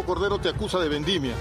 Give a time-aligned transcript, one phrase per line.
[0.00, 1.34] Cordero te acusa de vendimia.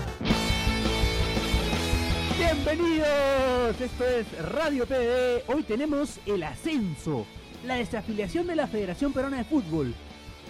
[2.37, 5.43] Bienvenidos, esto es Radio PD.
[5.47, 7.25] Hoy tenemos el ascenso,
[7.65, 9.95] la desafiliación de la Federación Peruana de Fútbol.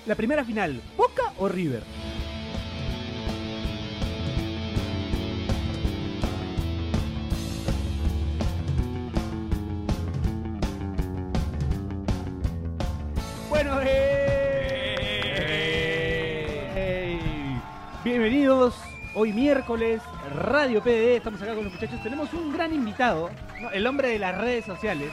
[0.08, 1.84] La primera final, Boca o River.
[18.12, 18.76] Bienvenidos.
[19.14, 20.02] Hoy miércoles,
[20.36, 22.02] Radio PD, estamos acá con los muchachos.
[22.04, 23.30] Tenemos un gran invitado,
[23.62, 23.70] ¿no?
[23.72, 25.12] el hombre de las redes sociales,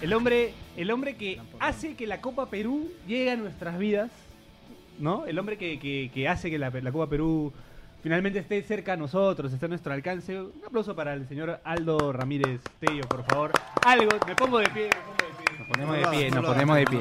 [0.00, 4.10] el hombre, el hombre que hace que la Copa Perú llegue a nuestras vidas,
[4.98, 5.24] ¿no?
[5.26, 7.52] El hombre que, que- que hace que la, la Copa Perú
[8.02, 10.40] finalmente esté cerca a nosotros, esté a nuestro alcance.
[10.40, 13.52] Un aplauso para el señor Aldo Ramírez Tello, por favor.
[13.84, 15.58] Algo, me pongo de pie, me pongo de pie.
[15.58, 17.00] Nos ponemos de pie, nos ponemos de pie.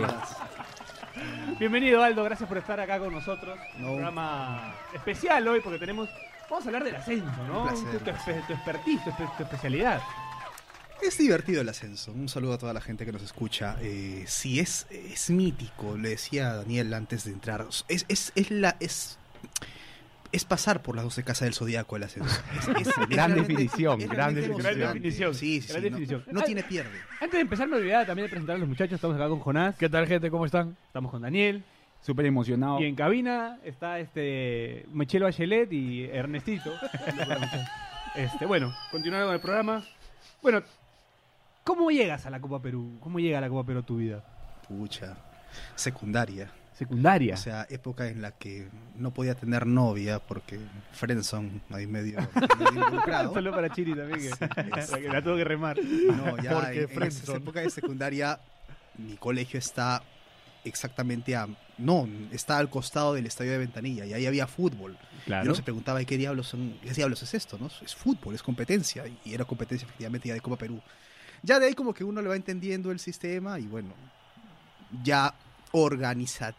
[1.59, 3.57] Bienvenido Aldo, gracias por estar acá con nosotros.
[3.79, 3.87] No.
[3.87, 6.09] Un programa especial hoy porque tenemos.
[6.49, 7.63] Vamos a hablar del ascenso, ¿no?
[7.63, 10.01] Un placer, tu, tu espe- tu expertise, tu, espe- tu especialidad.
[11.01, 12.11] Es divertido el ascenso.
[12.11, 13.77] Un saludo a toda la gente que nos escucha.
[13.81, 15.97] Eh, sí, es, es mítico.
[15.97, 17.65] Le decía Daniel antes de entrar.
[17.87, 18.75] Es, es, es la.
[18.79, 19.17] Es,
[20.37, 22.29] es pasar por las 12 casas del zodiaco el ascenso.
[22.57, 24.51] Es, es- es Gran definición, es gran definición.
[24.59, 24.79] emocionante.
[24.79, 26.23] Gran definición, Sí, sí, gran sí, no- definición.
[26.31, 26.97] No, tiene pierde.
[27.21, 28.93] Antes de empezar, me olvidaba también de presentar a los muchachos.
[28.93, 30.31] Estamos acá con Jonás, ¿Qué tal, gente?
[30.31, 30.77] ¿Cómo están?
[30.87, 31.63] estamos con Daniel.
[32.01, 32.79] Súper emocionado.
[32.79, 36.71] Y en cabina está este Michelle Bachelet y Ernestito.
[38.15, 39.83] este, bueno, continuando con el programa.
[40.41, 40.61] Bueno,
[41.63, 42.97] ¿cómo llegas a la Copa Perú?
[43.01, 44.23] ¿Cómo llega a la Copa Perú a tu vida?
[44.67, 45.17] Pucha.
[45.75, 46.49] Secundaria.
[46.77, 47.33] Secundaria.
[47.33, 50.59] O sea, época en la que no podía tener novia porque
[50.91, 52.19] Frenson ahí medio,
[52.59, 53.33] medio involucrado.
[53.33, 54.93] Solo para Chiri también, que, Sí.
[55.01, 55.77] que la tuvo que remar.
[55.83, 58.39] No, ya Porque en, en esa época de secundaria,
[58.97, 60.03] mi colegio está
[60.63, 61.47] exactamente a...
[61.79, 64.97] No, está al costado del estadio de Ventanilla y ahí había fútbol.
[65.21, 65.45] Y Claro.
[65.45, 67.57] uno se preguntaba, ¿y qué diablos, son, qué diablos es esto?
[67.59, 67.69] ¿no?
[67.83, 69.03] Es fútbol, es competencia.
[69.25, 70.79] Y era competencia efectivamente ya de Copa Perú.
[71.41, 73.93] Ya de ahí como que uno le va entendiendo el sistema y bueno,
[75.03, 75.33] ya
[75.71, 76.53] organiza,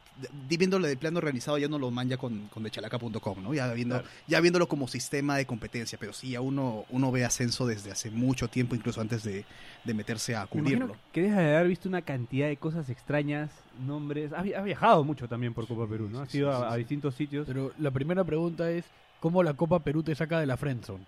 [0.49, 3.55] viéndolo de plano organizado ya uno lo manja con, con dechalaca.com, ¿no?
[3.55, 4.09] Ya, viendo, Claro.
[4.27, 8.11] ya viéndolo como sistema de competencia, pero sí, ya uno, uno ve ascenso desde hace
[8.11, 9.45] mucho tiempo, incluso antes de,
[9.85, 10.97] de meterse a cubrirlo.
[11.13, 13.51] que dejas de haber visto una cantidad de cosas extrañas,
[13.87, 14.33] nombres.
[14.33, 16.21] Has, has viajado mucho también por Copa Perú, ¿no?
[16.21, 17.47] Has sí, ido sí, a, a distintos sitios.
[17.47, 18.85] Pero la primera pregunta es,
[19.21, 21.05] ¿cómo la Copa Perú te saca de la friendzone?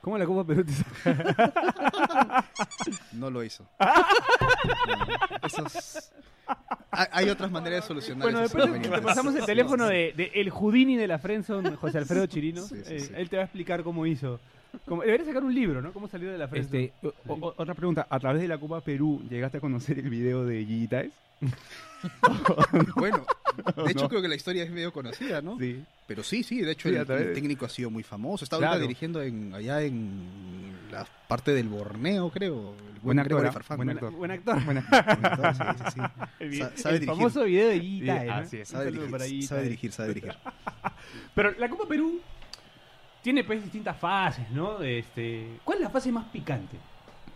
[0.00, 0.72] ¿Cómo la Copa Perú te
[3.12, 3.64] No lo hizo.
[3.80, 6.10] No, esos-
[6.90, 10.96] Hay, otras maneras de solucionar Bueno, después te pasamos el teléfono de, de el Houdini
[10.96, 12.62] de la Friendzone, José Alfredo Chirino.
[12.62, 13.12] Sí, sí, Eh, sí.
[13.16, 14.40] Él te va a explicar cómo hizo.
[14.86, 15.92] Cómo, debería sacar un libro, ¿no?
[15.92, 16.84] Cómo salir de la Friendzone.
[16.84, 20.08] Este, o- o- otra pregunta, ¿a través de la Copa Perú llegaste a conocer el
[20.08, 21.12] video de Gigi Taes?
[22.96, 23.24] Bueno,
[23.84, 24.08] de hecho No.
[24.08, 25.58] creo que la historia es medio conocida, ¿no?
[25.58, 25.82] Sí.
[26.06, 28.44] Pero sí, sí, de hecho Sí, el, técnico ha sido muy famoso.
[28.44, 28.72] Está Claro.
[28.74, 32.74] ahorita dirigiendo en, allá en la parte del Borneo, creo.
[32.94, 33.52] El Buen actor, ¿ah?
[33.52, 34.12] Farfán, buen actor.
[34.12, 34.64] Buen actor.
[34.64, 36.00] Buen actor, sí, sí, sí.
[36.40, 37.14] El, Sa- el sabe dirigir.
[37.16, 38.42] famoso video de es.
[38.60, 39.64] Un Sabe para sabe eh.
[39.64, 40.34] dirigir, sabe dirigir.
[41.34, 42.20] Pero la Copa Perú
[43.22, 44.80] tiene pues distintas fases, ¿no?
[44.82, 46.76] Este, ¿Cuál es la fase más picante?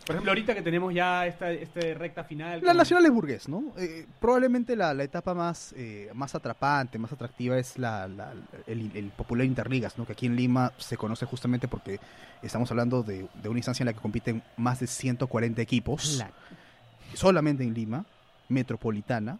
[0.06, 2.60] Por ejemplo, ahorita que tenemos ya esta, esta recta final.
[2.62, 3.72] La con- Nacional es burgués, ¿no?
[3.78, 8.32] Eh, probablemente la, la etapa más, eh, más atrapante, más atractiva es la, la-
[8.66, 10.04] el, el popular Interligas, ¿no?
[10.06, 12.00] Que aquí en Lima se conoce justamente porque
[12.42, 16.30] estamos hablando de, de una instancia en la que compiten más de 140 equipos, La-
[17.14, 18.04] solamente en Lima,
[18.48, 19.38] metropolitana,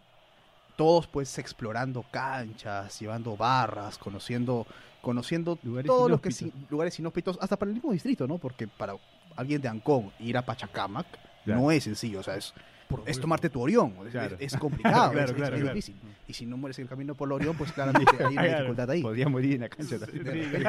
[0.76, 4.66] todos pues explorando canchas, llevando barras, conociendo,
[5.00, 6.30] conociendo Lugares todo lo que
[6.70, 8.38] lugares inhóspitos, hasta para el mismo distrito, ¿no?
[8.38, 8.94] Porque para
[9.36, 11.06] alguien de Ancón ir a Pachacamac
[11.44, 11.60] Claro.
[11.60, 12.54] no es sencillo, o sea, es,
[13.06, 14.36] es tomarte tu Orión, es, Claro.
[14.38, 15.96] es- es complicado, Claro, es, difícil.
[16.28, 18.90] Y si no mueres en el camino por el Orión, pues claramente hay una dificultad
[18.90, 19.02] ahí.
[19.02, 20.62] Podía morir en la cancha también.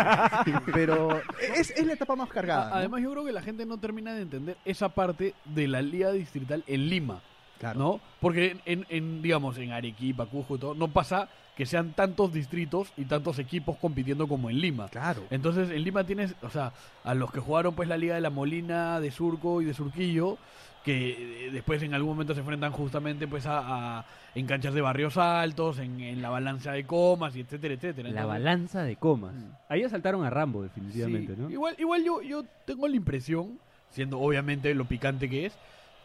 [0.73, 1.21] Pero
[1.55, 2.69] es, es la etapa más cargada.
[2.69, 2.75] ¿no?
[2.75, 6.11] Además, yo creo que la gente no termina de entender esa parte de la liga
[6.11, 7.21] distrital en Lima,
[7.63, 7.79] Claro.
[7.79, 8.01] ¿no?
[8.19, 13.37] Porque en, en, digamos, en Arequipa, todo, no pasa que sean tantos distritos y tantos
[13.39, 14.87] equipos compitiendo como en Lima.
[14.89, 15.21] Claro.
[15.29, 16.73] Entonces, en Lima tienes, o sea,
[17.03, 20.37] a los que jugaron pues la Liga de la Molina, de Surco y de Surquillo,
[20.83, 24.05] que eh, después en algún momento se enfrentan justamente pues a, a-
[24.35, 28.09] en canchas de barrios altos, en, en la balanza de comas y etcétera, etcétera.
[28.09, 29.35] La Entonces, balanza de comas.
[29.35, 29.49] Mm.
[29.69, 31.51] Ahí asaltaron a Rambo, definitivamente, sí, ¿no?
[31.51, 33.59] Igual, igual yo, yo tengo la impresión,
[33.91, 35.53] siendo obviamente lo picante que es,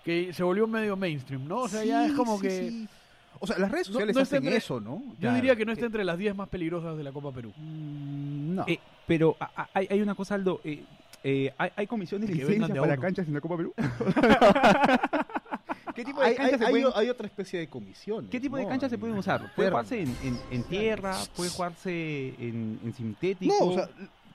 [0.08, 1.58] que se volvió medio mainstream, ¿no?
[1.58, 2.50] O sea, ya es como sí, que...
[2.70, 2.88] sí.
[3.40, 5.02] O sea, las redes No- sociales no está hacen entre- eso, ¿no?
[5.20, 7.30] Yo Ya, diría que no está eh, entre las 10 más peligrosas de la Copa
[7.30, 7.52] Perú.
[7.56, 8.64] mm, no.
[8.66, 10.62] Eh, pero a- a- hay, hay una cosa, Aldo.
[10.64, 10.82] eh,
[11.22, 13.74] eh, hay, hay comisiones de licencia para canchas en la Copa Perú.
[15.94, 18.30] ¿Qué tipo de hay, canchas hay- se hay- pueden- hay otra especie de comisiones.
[18.30, 18.68] ¿Qué tipo de ¿no?
[18.70, 19.52] canchas se En- pueden usar?
[19.54, 21.14] ¿Puede jugarse en, en- en tierra?
[21.36, 23.54] ¿Puede jugarse en, en sintético?
[23.60, 23.88] No, o sea,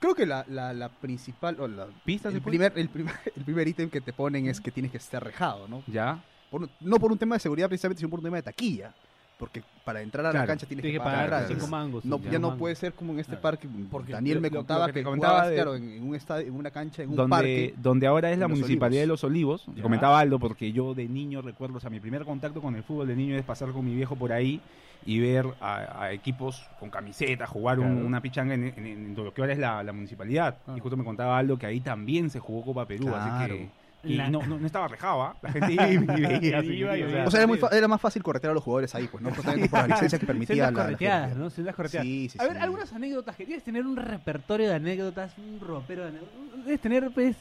[0.03, 3.43] creo que la, la, la principal, o la, ¿Pistas se el, primer, el, primer, el
[3.43, 5.81] primer ítem que te ponen es que tienes que estar rejado, ¿no?
[5.87, 6.21] Ya.
[6.51, 8.93] Por no por un tema de seguridad precisamente, sino por un tema de taquilla.
[9.43, 11.45] Porque para entrar a la cancha tienes Tienes que que pagar.
[11.49, 12.05] cinco mangos.
[12.05, 13.41] No, ya no puede ser como en este Claro.
[13.41, 13.67] parque.
[13.91, 16.07] Porque Daniel me lo- lo contaba que te que, comentaba jugabas, de- claro, en, en
[16.07, 17.73] un estadio, en una cancha, en un donde, parque.
[17.77, 19.07] donde ahora es la Los Municipalidad de.
[19.07, 19.65] Los Olivos.
[19.75, 19.83] Ya.
[19.83, 23.07] Comentaba Aldo porque yo de niño recuerdo, o sea, mi primer contacto con el fútbol
[23.07, 24.61] de niño es pasar con mi viejo por ahí
[25.05, 29.33] y ver a, a equipos con camiseta, jugar un- una pichanga en, en- en lo
[29.33, 30.55] que ahora es la, la municipalidad.
[30.65, 30.75] Ah.
[30.77, 33.55] Y justo me contaba Aldo que ahí también se jugó Copa Perú, así Claro.
[33.55, 33.82] que...
[34.05, 35.37] Y La- no, no, no estaba rejado, ¿ah?
[35.41, 37.59] La gente iba y veía, así Iba y que, o sea, O sea, era, muy
[37.71, 39.29] era más fácil corretear a los jugadores ahí, pues, ¿no?
[39.33, 41.43] Justamente por la licencia que permitía Sendas la, la correteadas, federación.
[41.43, 41.49] ¿no?
[41.49, 42.05] Sendas correteadas.
[42.05, 42.59] Sí, sí, A ver, sí.
[42.59, 46.65] algunas anécdotas que tienes que tener un repertorio de anécdotas, un ropero de anécdotas.
[46.65, 47.35] Debes tener, pues,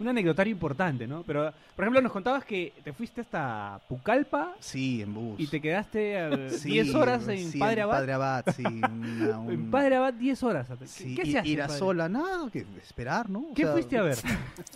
[0.00, 1.22] un anecdotario importante, ¿no?
[1.24, 5.40] Pero, por ejemplo, nos contabas que te fuiste hasta Pucallpa Sí, en bus.
[5.40, 7.94] y te quedaste eh, Sí, 10 horas en sí, Padre Abad.
[7.98, 8.62] Padre Abad, sí.
[8.64, 10.68] una- un- En Padre Abad 10 horas.
[10.78, 11.48] ¿Qué, Sí, qué y- se hace?
[11.48, 13.40] ir a sola, nada, que esperar, ¿no?
[13.40, 14.18] O ¿Qué sea, fuiste a ver?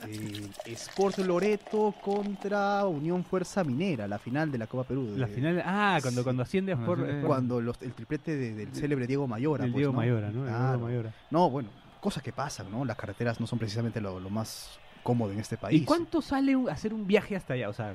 [0.06, 5.06] eh, Sport Loreto contra Unión Fuerza Minera, la final de la Copa Perú.
[5.12, 5.62] de- La final.
[5.64, 6.24] Ah, cuando, Sí.
[6.24, 7.10] cuando asciende a Cuando Sport.
[7.10, 9.64] Sport- Cuando los- el triplete de- del célebre Diego Mayora.
[9.64, 9.98] el pues, Diego ¿no?
[9.98, 10.46] Mayora, ¿no?
[10.46, 10.52] El.
[10.52, 11.14] Diego Mayora.
[11.30, 11.68] No, bueno,
[12.00, 12.84] cosas que pasan, ¿no?
[12.84, 15.82] Las carreteras no son precisamente lo, lo más cómodo en este país.
[15.82, 17.68] ¿Y cuánto sale hacer un viaje hasta allá?
[17.68, 17.94] O sea,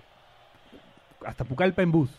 [1.25, 2.09] hasta Pucallpa en bus.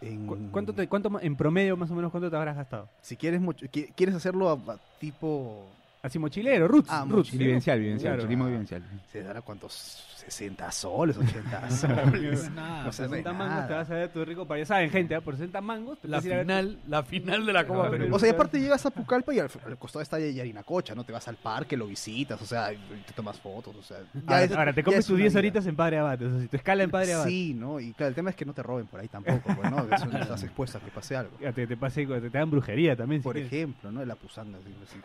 [0.00, 2.88] En- ¿Cu- ¿Cuánto, te, cuánto en promedio más o menos cuánto te habrás gastado?
[3.00, 5.66] Si quieres, mucho- qui- quieres hacerlo a, a tipo...
[6.02, 6.88] Así mochilero, roots.
[6.90, 7.28] Ah, roots.
[7.28, 7.46] mochilero.
[7.46, 8.22] Vivencial, vivencial, Claro.
[8.24, 8.82] turismo vivencial.
[9.12, 10.04] ¿Se dará cuántos?
[10.22, 12.50] 60 soles, 80 soles.
[12.52, 12.84] Nada.
[12.84, 13.44] No sé, 60 nada.
[13.48, 15.20] mangos te vas a ver tu rico para Ya saben, gente, ¿eh?
[15.20, 17.90] por 60 mangos te La a final, la final de la Copa.
[17.90, 18.08] Perú.
[18.14, 21.04] O sea, y aparte llegas a Pucallpa y al, al costado está Yarinacocha, ¿no?
[21.04, 23.98] Te vas al parque, lo visitas, o sea, te tomas fotos, o sea...
[24.26, 25.38] Ahora, es- ahora te comes es tus una 10 vida.
[25.40, 26.22] horitas en Padre Abad.
[26.22, 27.26] O sea, si tu escala en Padre Abad.
[27.26, 27.80] Sí, ¿no?
[27.80, 29.86] Y claro, el tema es que no te roben por ahí tampoco, pues, ¿no?
[29.94, 31.32] Eso no estás expuesto a que pase algo.
[31.40, 33.20] Ya Te, te, pase- te, te dan brujería también.
[33.20, 33.52] si Por quieres.
[33.52, 34.04] ejemplo, ¿no?
[34.04, 34.58] La pusanga.
[34.58, 35.00] así, así.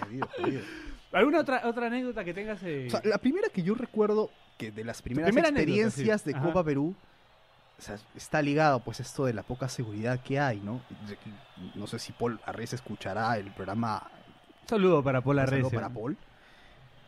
[0.00, 0.60] Jodido, jodido, jodido.
[1.12, 2.62] ¿Alguna otra, otra anécdota que tengas?
[2.62, 2.86] eh?
[2.86, 6.30] O sea, la primera que yo recuerdo, que de las primeras primera anécdota, experiencias sí.
[6.32, 6.46] de Ajá.
[6.46, 6.94] Copa Perú,
[7.78, 10.80] o sea, está ligado pues esto de la poca seguridad que hay, ¿no?
[11.74, 14.08] No sé si Paul Arres escuchará el programa
[14.66, 15.56] saludo para Paul Un Arrece.
[15.62, 16.16] saludo para Paul.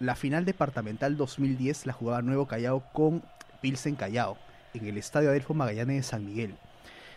[0.00, 3.22] La final departamental 2010 la jugaba Nuevo Callao con
[3.60, 4.36] Pilsen Callao
[4.74, 6.56] en el estadio Adelfo Magallanes de San Miguel.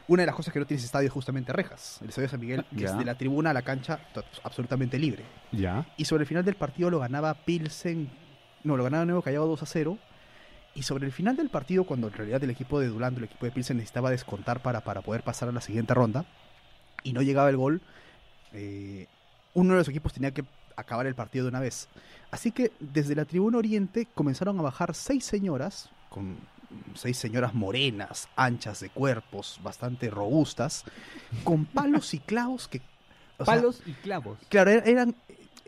[0.07, 1.99] Una de las cosas que no tiene ese estadio es justamente rejas.
[2.01, 2.87] El estadio de San Miguel, que Ya.
[2.91, 3.99] es de la tribuna a la cancha
[4.43, 5.25] absolutamente libre.
[5.51, 5.85] Ya.
[5.97, 8.09] Y sobre el final del partido lo ganaba Pilsen,
[8.63, 9.97] no, lo ganaba Nuevo Callao 2 a 0.
[10.75, 13.45] Y sobre el final del partido, cuando en realidad el equipo de Dulando, el equipo
[13.45, 16.25] de Pilsen necesitaba descontar para, para poder pasar a la siguiente ronda,
[17.03, 17.81] y no llegaba el gol,
[18.53, 19.07] eh,
[19.55, 20.45] uno de los equipos tenía que
[20.75, 21.89] acabar el partido de una vez.
[22.31, 26.37] Así que desde la tribuna oriente comenzaron a bajar seis señoras, con
[26.95, 30.83] seis señoras morenas, anchas de cuerpos, bastante robustas,
[31.43, 32.79] con palos y clavos que...
[33.37, 34.37] sea, Palos y clavos.
[34.49, 35.15] Claro, er- eran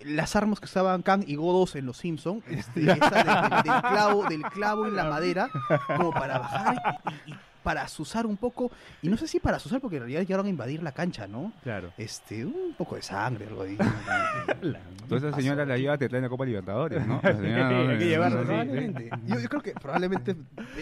[0.03, 3.81] las armas que usaban Kang y Godos en Los Simpson, este, esa de- de- del
[3.81, 5.49] clavo, del clavo en la madera,
[5.97, 7.35] como para bajar y, y
[7.69, 8.71] para asusar un poco,
[9.03, 11.53] y no sé si para asusar porque en realidad llegaron a invadir la cancha, ¿no?
[11.61, 11.93] Claro.
[11.99, 13.77] Este, un poco de sangre, algo ahí.
[15.03, 17.21] Entonces esa señora la lleva, te trae la Copa Libertadores, ¿no?
[17.23, 18.47] La señora, Hay que llevarla, no, sí.
[18.47, 19.09] no, Probablemente.
[19.27, 20.35] Yo, yo creo que probablemente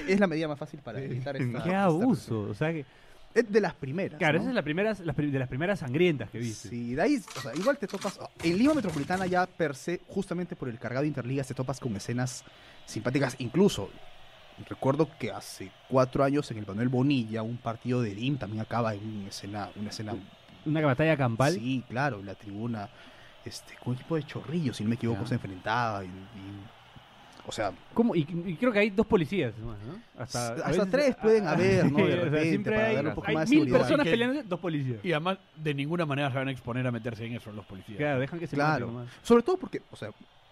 [0.07, 1.61] es la medida más fácil para evitar esta.
[1.61, 2.39] Qué esta abuso.
[2.43, 2.85] O sea que.
[3.33, 4.17] Es de las primeras.
[4.17, 4.43] claro, ¿no?
[4.43, 6.69] esa es la primeras, las de las primeras sangrientas que viste.
[6.69, 8.17] Sí, de ahí, o sea, igual te topas.
[8.41, 11.93] En Lima Metropolitana ya per se, justamente por el cargado de Interligas, te topas con
[11.97, 12.45] escenas
[12.85, 13.35] simpáticas.
[13.39, 13.89] Incluso,
[14.65, 18.93] recuerdo que hace cuatro años en el Manuel Bonilla, un partido de DIM también acaba
[18.93, 19.69] en una escena.
[19.75, 20.15] Una escena
[20.65, 21.53] Una batalla campal.
[21.53, 22.89] Sí, claro, en la tribuna.
[23.45, 25.27] Este, con un equipo de chorrillos, si no me equivoco, Ya.
[25.27, 26.03] se enfrentaba.
[26.03, 26.77] y- y-
[27.49, 28.13] o sea, ¿Cómo?
[28.13, 29.73] Y, y creo que hay dos policías, ¿no?
[30.21, 31.97] Hasta, Hasta veces- tres pueden haber, ¿no?
[31.99, 33.79] De o sea, repente, siempre para hay, un poco hay más de mil seguridad.
[33.79, 35.05] personas que- peleando, dos policías.
[35.05, 37.97] Y además, de ninguna manera se van a exponer a meterse en eso los policías.
[37.97, 38.87] Claro, dejan que se Claro.
[38.87, 39.07] nomás.
[39.23, 40.09] Sobre todo porque, o sea,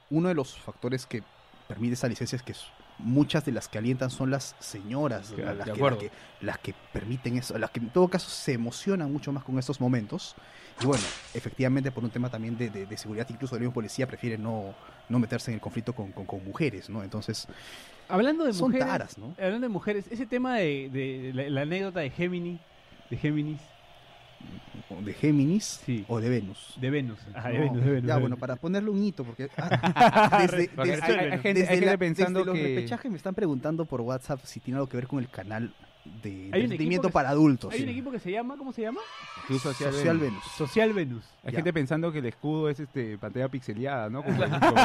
[0.09, 1.21] uno de los factores que
[1.67, 2.53] permite esa licencia es que
[2.97, 6.11] muchas de las que alientan son las señoras, Claro, las, de que, las, que,
[6.41, 9.81] las que permiten eso, las que en todo caso se emocionan mucho más con estos
[9.81, 10.35] momentos.
[10.81, 14.07] Y bueno, efectivamente por un tema también de, de- de seguridad, incluso el mismo policía
[14.07, 14.73] prefiere no,
[15.09, 17.03] no meterse en el conflicto con, con- con mujeres, ¿no?
[17.03, 17.47] Entonces,
[18.07, 19.33] Hablando de son mujeres, taras, ¿no?
[19.37, 22.59] hablando de mujeres, ese tema de, de la, la anécdota de Gemini,
[23.09, 23.61] de Géminis,
[25.03, 26.05] De Géminis Sí.
[26.07, 26.75] o de Venus.
[26.79, 27.19] de Venus.
[27.33, 28.07] Ajá, de No, Venus, de Venus.
[28.07, 28.39] ya, de bueno, Venus.
[28.39, 31.85] para ponerle un hito, porque ah, desde, Porque desde- hay, hay gente, desde hay gente
[31.91, 35.07] la- pensando desde los repechajes me están preguntando por WhatsApp si tiene algo que ver
[35.07, 35.73] con el canal
[36.23, 37.71] de Hay entretenimiento para adultos.
[37.73, 37.83] Hay sí.
[37.83, 38.99] un equipo que se llama, ¿cómo se llama?
[39.47, 40.31] Club Social, Social Venus.
[40.33, 40.43] Venus.
[40.57, 41.25] Social Venus.
[41.43, 41.57] Hay Ya.
[41.57, 44.23] gente pensando que el escudo es este pantalla pixeleada, ¿no?
[44.23, 44.75] Como, como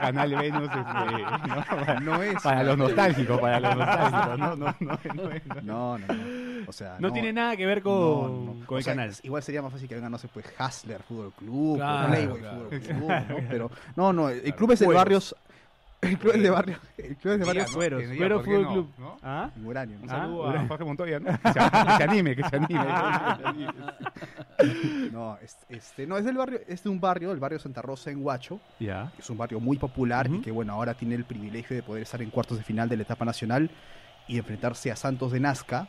[0.00, 1.64] Canal Venus, este, ¿no?
[1.64, 2.42] Para, No es.
[2.42, 5.54] para los nostálgicos, para los nostálgicos, no, no, no, no, es, ¿no?
[5.62, 6.64] No, no, no.
[6.68, 8.66] O sea, No, tiene nada que ver con, no, no, no.
[8.66, 9.12] con O el sea, canal.
[9.22, 12.40] Igual sería más fácil que venga, no sé, pues Hasler Fútbol Club, Claro, o Playboy
[12.40, 12.58] claro.
[12.64, 13.36] Fútbol Club, ¿no?
[13.48, 15.34] Pero no, no, el club es de barrios.
[16.02, 16.78] El club es de barrio.
[16.96, 17.66] El club de diga,
[18.16, 18.72] Cuero ¿por qué Fútbol?
[18.72, 18.90] Club.
[18.98, 19.16] ¿no?
[19.22, 19.50] ¿Ah?
[19.62, 19.98] Uranio.
[20.02, 21.26] Un Ah, saludo a Jorge Montoya, ¿no?
[21.26, 22.84] Que se, que se anime, que se anime.
[25.12, 28.10] No, es- este, no, es del barrio, es de un barrio, el barrio Santa Rosa
[28.10, 29.10] en Huacho, Ya.
[29.14, 32.02] que es un barrio muy popular y que bueno, ahora tiene el privilegio de poder
[32.02, 33.70] estar en cuartos de final de la etapa nacional
[34.28, 35.88] y enfrentarse a Santos de Nazca,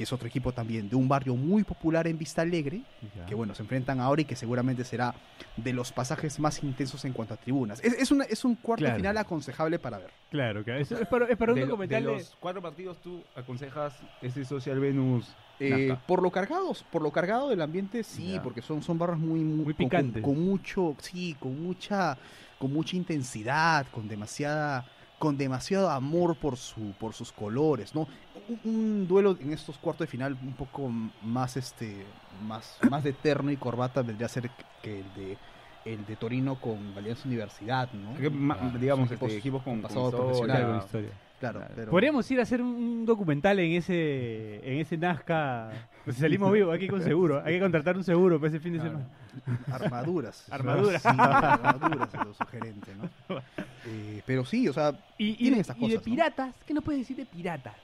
[0.00, 2.80] que es otro equipo también de un barrio muy popular en Vista Alegre,
[3.28, 5.14] que bueno, se enfrentan ahora y que seguramente será
[5.58, 7.84] de los pasajes más intensos en cuanto a tribunas.
[7.84, 8.96] Es, es, una, es un cuarto Claro.
[8.96, 10.08] final aconsejable para ver.
[10.30, 10.80] Claro, claro.
[10.80, 12.16] Es, es para, es para un de, lo- documental de de...
[12.16, 13.92] los cuatro partidos, ¿tú aconsejas
[14.22, 15.26] ese Social Venus?
[15.58, 18.42] Eh, por lo cargados, por lo cargado del ambiente, sí, Ya.
[18.42, 20.22] porque son, son barras muy, muy, Muy con- picantes.
[20.22, 22.16] Con, mucho, sí, con mucha,
[22.58, 24.86] con mucha intensidad, con demasiada,
[25.20, 28.08] con demasiado amor por su, por sus colores, ¿no?
[28.48, 30.88] Un, un duelo en estos cuartos de final un poco
[31.22, 32.04] más, este,
[32.42, 34.50] más, más de terno y corbata vendría a ser
[34.82, 35.38] que el de
[35.84, 38.14] el de Torino con Alianza Universidad, ¿no?
[38.16, 40.56] Que Ah, digamos, este, equipos con, pasado con profesional.
[40.56, 40.66] historia.
[40.66, 41.10] Claro, historia.
[41.40, 41.72] Claro, Claro.
[41.74, 45.70] pero Podríamos ir a hacer un documental en ese en ese Nazca.
[46.04, 47.42] Pues si salimos vivos, hay que ir con seguro.
[47.44, 48.98] Hay que contratar un seguro para ese fin de Claro.
[48.98, 49.74] semana.
[49.74, 50.46] Armaduras.
[50.52, 51.02] Armaduras.
[51.02, 53.40] Sí, armaduras es lo sugerente, ¿no?
[53.86, 56.04] Eh, pero sí, o sea, Y, y, Tienen estas y de cosas, ¿no?
[56.04, 57.74] piratas, ¿qué nos puedes decir de piratas?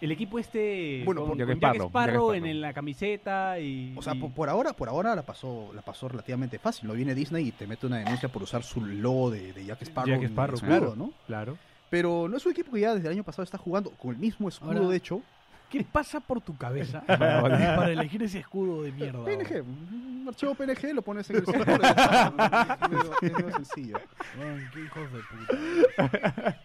[0.00, 3.92] El equipo este Bueno, con, con Jack Sparrow, en, la camiseta y...
[3.96, 6.86] o sea, y- por, por ahora, por ahora la pasó, la pasó relativamente fácil.
[6.88, 9.82] No viene Disney y te mete una denuncia por usar su logo de, de Jack
[9.82, 10.94] Sparrow, Jack en el Sparrow, escudo, claro.
[10.96, 11.12] ¿no?
[11.26, 11.58] Claro.
[11.92, 14.16] Pero no es un equipo que ya desde el año pasado está jugando con el
[14.16, 15.20] mismo escudo, Ahora- de hecho.
[15.70, 19.22] ¿Qué pasa por tu cabeza para elegir ese escudo de mierda?
[19.24, 21.80] PNG, un archivo PNG, lo pones en el servidor.
[23.20, 23.98] Es sencillo.
[24.72, 26.56] Qué hijos de puta.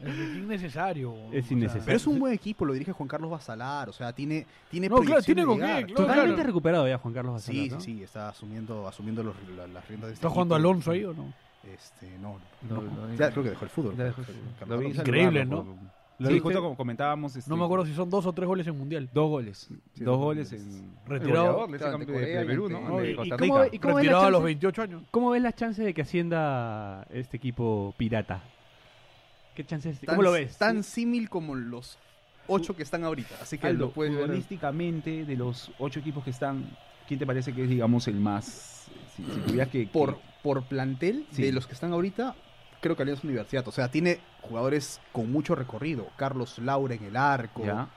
[0.00, 1.14] Es innecesario.
[1.32, 1.84] Es innecesario.
[1.86, 4.96] Pero es un buen equipo, lo dirige Juan Carlos Basalar, o sea, tiene, tiene No,
[5.00, 5.86] claro, tiene con llegar.
[5.86, 6.08] qué, claro.
[6.10, 9.86] Totalmente recuperado ya Juan Carlos Sí, Basalar, sí, sí, está asumiendo, asumiendo los- la- las
[9.88, 10.68] riendas de este ¿Está jugando equipo.
[10.68, 11.32] Alonso ahí o no?
[11.64, 12.38] Este, no,
[12.68, 13.96] No, no, no, ya creo que dejó el fútbol.
[13.96, 14.86] Dejó el.
[14.86, 15.64] Increíble, ¿no?
[15.64, 15.74] por-
[16.18, 17.34] ¿Lo Sí, justo como comentábamos.
[17.34, 19.08] este, No me acuerdo si son dos o tres goles en Mundial.
[19.12, 19.68] Dos goles.
[19.94, 20.92] Sí, dos goles en.
[21.06, 21.66] Retirado.
[21.66, 21.96] Retirado
[24.26, 25.02] a los chance- 28 años.
[25.10, 28.42] ¿Cómo ves las chances de que ascienda este equipo pirata?
[29.56, 29.98] ¿Qué chances?
[30.00, 30.56] Tan- ¿Cómo lo ves?
[30.58, 31.98] Tan símil como los
[32.46, 33.34] ocho que están ahorita.
[33.40, 34.24] Así que Aldo, lo puedes ver.
[34.24, 36.64] futbolísticamente, de los ocho equipos que están,
[37.08, 38.86] ¿quién te parece que es, digamos, el más.
[39.16, 39.86] Si, si tuvieras que.
[39.86, 41.42] Por, que- por plantel, Sí.
[41.42, 42.34] de los que están ahorita,
[42.80, 43.66] creo que Alianza Universidad.
[43.68, 46.08] O sea, tiene jugadores con mucho recorrido.
[46.16, 47.64] Carlos Laura en el arco.
[47.64, 47.88] Ya.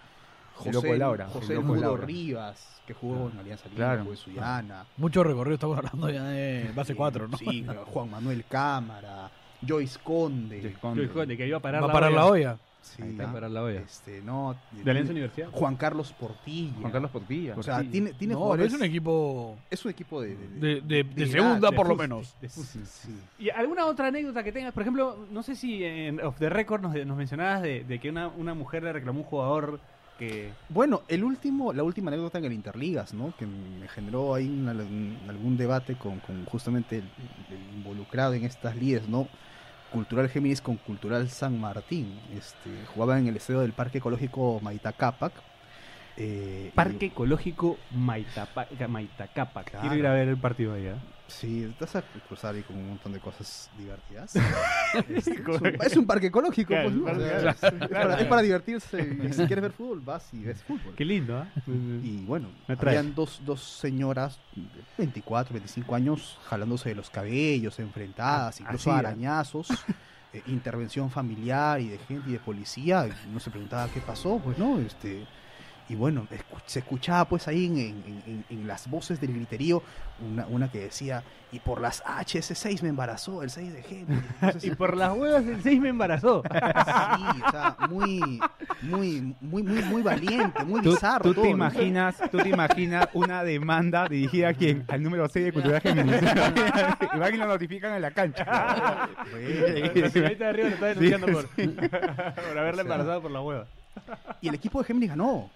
[0.56, 2.06] José, Laura, José Mudo Laura.
[2.06, 4.00] Rivas, que jugó en Alianza Lima, Claro.
[4.04, 4.86] jugó en Suyana.
[4.96, 7.38] Mucho recorrido, estamos hablando ya de base Eh, 4, ¿no?
[7.38, 9.30] Sí, Juan Manuel Cámara,
[9.68, 10.62] Joyce Conde.
[10.62, 11.26] Joyce Conde.
[11.26, 12.58] de que iba a parar Va la parar la olla.
[12.86, 12.96] Olla.
[12.96, 13.80] Sí, Ahí está, parar la olla.
[13.82, 15.50] Este, no, ¿De Alianza Universidad?
[15.52, 16.74] Juan Carlos Portilla.
[16.82, 17.54] Juan Carlos Portilla.
[17.58, 17.92] O sea, Portilla.
[17.92, 18.74] tiene, tiene No, jugadores.
[18.74, 20.36] es un equipo es un equipo de.
[20.36, 22.36] de- de, de- de de segunda, por de lo menos.
[22.42, 22.66] de fútbol.
[22.68, 23.16] Sí, sí.
[23.40, 24.74] ¿Y alguna otra anécdota que tengas?
[24.74, 28.10] Por ejemplo, no sé si en Off the Record nos, nos mencionabas de, de que
[28.10, 29.80] una, una mujer le reclamó un jugador
[30.18, 30.54] que...
[30.70, 33.34] Bueno, el último, la última anécdota en el Interligas, ¿no?
[33.38, 37.04] Que me generó ahí una- un- algún debate con, con justamente el,
[37.50, 39.28] el involucrado en estas lides, ¿no?
[39.92, 42.20] Cultural Géminis con Cultural San Martín.
[42.38, 45.34] Este, jugaba en el estadio del Parque Ecológico Maitacapac.
[46.18, 48.70] eh, y- Parque Ecológico Maitacapac.
[49.70, 49.82] Claro.
[49.82, 50.96] Quiero ir a ver el partido allá.
[51.28, 54.34] Sí, estás a cruzar ahí con un montón de cosas divertidas.
[55.10, 57.04] Este, es, un, es un parque ecológico, Claro, pues, ¿no?
[57.04, 57.50] claro, claro.
[57.50, 59.18] es, para, es para divertirse.
[59.24, 60.94] Y si quieres ver fútbol, vas y ves fútbol.
[60.96, 61.48] Qué lindo, ¿ah?
[61.68, 64.64] Y bueno, habían dos, dos señoras de
[65.00, 69.00] 24, 25 años jalándose de los cabellos, enfrentadas, Ah, incluso así, ¿eh?
[69.00, 69.68] arañazos,
[70.32, 73.08] eh, intervención familiar y de gente y de policía.
[73.08, 75.26] y Uno se preguntaba qué pasó, pues no, este
[75.90, 79.84] y bueno, escu- se escuchaba pues ahí en, en- en- en las voces del griterío
[80.20, 83.84] una, una que decía, y por las H ese 6 me embarazó, el 6 de
[83.84, 84.24] Géminis.
[84.42, 86.42] Entonces, Y por las huevas el 6 me embarazó.
[86.52, 88.40] sí, o sea, muy,
[88.82, 91.24] muy, muy, muy, muy valiente, muy ¿Tú, bizarro.
[91.24, 91.56] tú todo, te ¿no?
[91.56, 94.86] imaginas, tú te imaginas una demanda dirigida a quién?
[94.88, 96.16] Al número 6 de Cultura Géminis.
[97.14, 98.46] y van y lo notifican en la cancha.
[98.46, 103.42] La señorita de arriba lo está denunciando por, por haberle O sea, embarazado por la
[103.42, 103.66] hueva.
[104.42, 105.50] Y el equipo de Géminis ganó.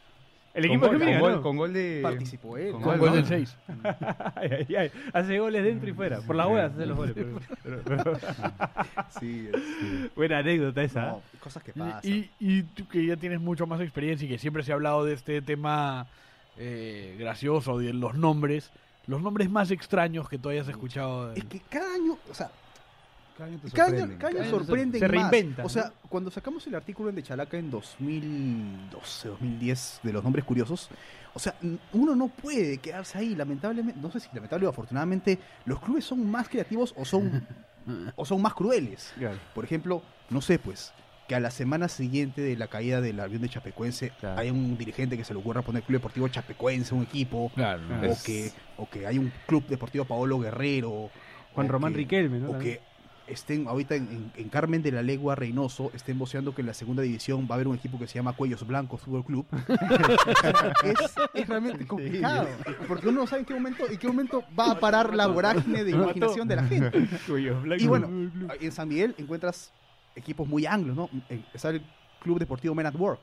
[0.59, 1.33] El Con equipo gol, que me con ganó.
[1.35, 1.99] gol, con gol de...
[2.03, 2.71] Participó él.
[2.73, 3.57] con Con gol, del 6.
[4.35, 4.91] Ay, ay, ay.
[5.13, 6.19] Hace goles dentro y fuera.
[6.21, 7.15] Por las huevas hace los goles.
[7.15, 8.19] pero- pero- pero-
[9.19, 9.49] Sí,
[10.15, 11.01] buena anécdota esa.
[11.07, 12.01] no, cosas que pasan.
[12.03, 15.03] Y, y tú que ya tienes mucho más experiencia y que siempre se ha hablado
[15.05, 16.07] de este tema
[16.57, 18.71] eh, gracioso, de los nombres,
[19.07, 21.29] los nombres más extraños que tú hayas escuchado.
[21.29, 22.49] de- Es que cada año, o sea,
[23.39, 24.17] Cada año te cada año, sorprenden.
[24.19, 25.11] cada año Cada año sorprenden se más.
[25.31, 26.09] reinventan, O sea, ¿no?
[26.09, 30.89] cuando sacamos el artículo en De Chalaca en 2012, 2010 de los nombres curiosos,
[31.33, 31.55] o sea,
[31.93, 36.29] uno no puede quedarse ahí, lamentablemente, no sé si lamentable o afortunadamente, los clubes son
[36.29, 37.45] más creativos o son,
[38.15, 39.13] o son más crueles.
[39.17, 39.37] Claro.
[39.55, 40.91] Por ejemplo, no sé, pues,
[41.29, 44.39] que a la semana siguiente de la caída del avión de Chapecuense Claro.
[44.41, 48.05] hay un dirigente que se le ocurra poner Club Deportivo Chapecuense, un equipo, Claro, o,
[48.05, 51.09] es- que, o que hay un Club Deportivo Paolo Guerrero,
[51.53, 52.51] Juan Román que- Riquelme, ¿no?
[52.51, 52.81] o que
[53.29, 56.73] estén ahorita en, en- en Carmen de la Legua Reynoso, estén voceando que en la
[56.73, 59.45] segunda división va a haber un equipo que se llama Cuellos Blancos Fútbol Club.
[60.83, 62.47] es, es realmente complicado,
[62.87, 65.83] porque uno no sabe en qué momento, en qué momento va a parar la vorágine
[65.83, 67.07] de imaginación de la gente.
[67.79, 68.07] Y bueno,
[68.59, 69.71] en San Miguel encuentras
[70.15, 71.09] equipos muy anglos, ¿no?
[71.29, 71.81] En- Está el
[72.21, 73.21] Club Deportivo Men at Work.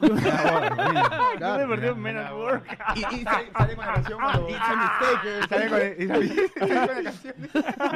[0.00, 1.58] Claro.
[1.58, 2.78] Deportivo Men at Work.
[2.96, 5.48] Y, y sale, sale con la canción cuando- It's a mistake.
[5.48, 7.34] Sale con el- sale con la canción.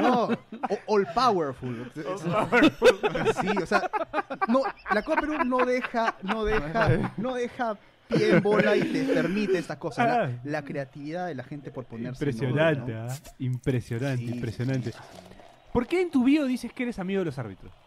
[0.03, 1.93] No, o- All Powerful.
[3.41, 3.83] Sí, o sea,
[4.49, 7.77] no, la Copa Perú no deja, no deja, no deja
[8.09, 10.07] pie en bola y te permite estas cosas.
[10.07, 12.23] La, la creatividad de la gente por ponerse.
[12.25, 13.13] en Impresionante, orden, ¿no?
[13.13, 13.17] ¿ah?
[13.39, 14.93] Impresionante, Sí, impresionante.
[14.93, 15.35] sí, sí, sí.
[15.73, 17.73] ¿Por qué en tu bio dices que eres amigo de los árbitros?
[17.73, 17.79] En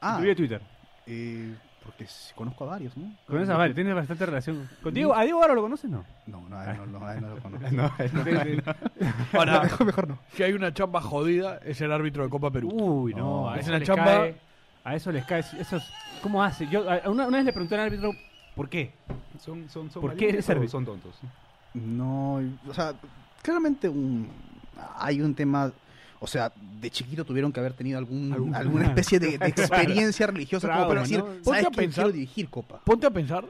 [0.00, 0.62] Ah, tu bio de Twitter.
[1.06, 1.54] eh,
[1.86, 3.10] porque conozco a varios, ¿no?
[3.26, 4.68] Con esa vale, tienes bastante relación.
[4.82, 5.14] ¿Con Diego?
[5.14, 6.04] ¿A Diego ahora lo conoces no?
[6.26, 7.66] No, no, a él no, no, a él no lo conozco.
[7.72, 7.90] No,
[9.32, 10.18] Ahora, mejor, mejor no.
[10.34, 12.68] si hay una chamba jodida, es el árbitro de Copa Perú.
[12.72, 14.36] Uy, no, No, a es eso una les chamba- cae-
[14.84, 15.40] a eso les cae.
[15.40, 15.90] Eso es-
[16.22, 16.66] ¿Cómo hace?
[16.68, 18.10] Yo a- una, una vez le pregunté al árbitro,
[18.54, 18.92] ¿por qué?
[19.40, 20.70] son, son, son ¿Por qué eres árbitro?
[20.70, 21.14] Son tontos.
[21.74, 22.94] No, o sea,
[23.42, 24.28] claramente un,
[24.98, 25.70] hay un tema,
[26.20, 30.26] o sea, de chiquito tuvieron que haber tenido algún, Algún- alguna especie de, de experiencia
[30.26, 31.24] religiosa como para decir, ¿no?
[31.26, 32.80] Ponte ¿sabes a pensar- Quiero dirigir Copa.
[32.84, 33.44] Ponte a pensar,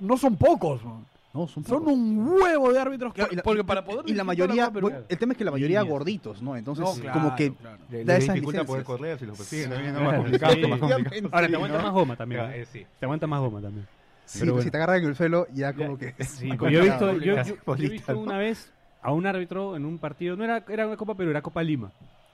[0.00, 1.04] no son pocos, man.
[1.32, 3.12] No, son, son un huevo de árbitros.
[3.12, 5.38] Claro, y la- porque para poder y la mayoría, toda Copa bueno, el tema es
[5.38, 5.92] que la mayoría Niñas.
[5.92, 6.56] gorditos, ¿no?
[6.56, 7.78] Entonces, No, claro, como que claro.
[7.90, 9.70] Le, Da le esas dificulta poder correr si los persiguen.
[9.70, 9.98] también, ¿no?
[9.98, 10.66] Claro, Más complicado, sí.
[10.68, 11.28] más complicado.
[11.32, 11.82] Ahora te Sí, aguanta ¿no?
[11.82, 12.40] más goma también.
[12.52, 12.86] Eh, sí.
[13.00, 13.86] Te aguanta más goma también.
[14.26, 14.62] sí, Pero pues, bueno.
[14.62, 16.14] si te agarran en el suelo, ya como que...
[16.24, 18.20] Sí, yo he visto, yo, yo- yo he visto ¿no?
[18.20, 18.70] una vez
[19.04, 21.92] a un árbitro en un partido, no era, era una Copa Perú, era Copa Lima.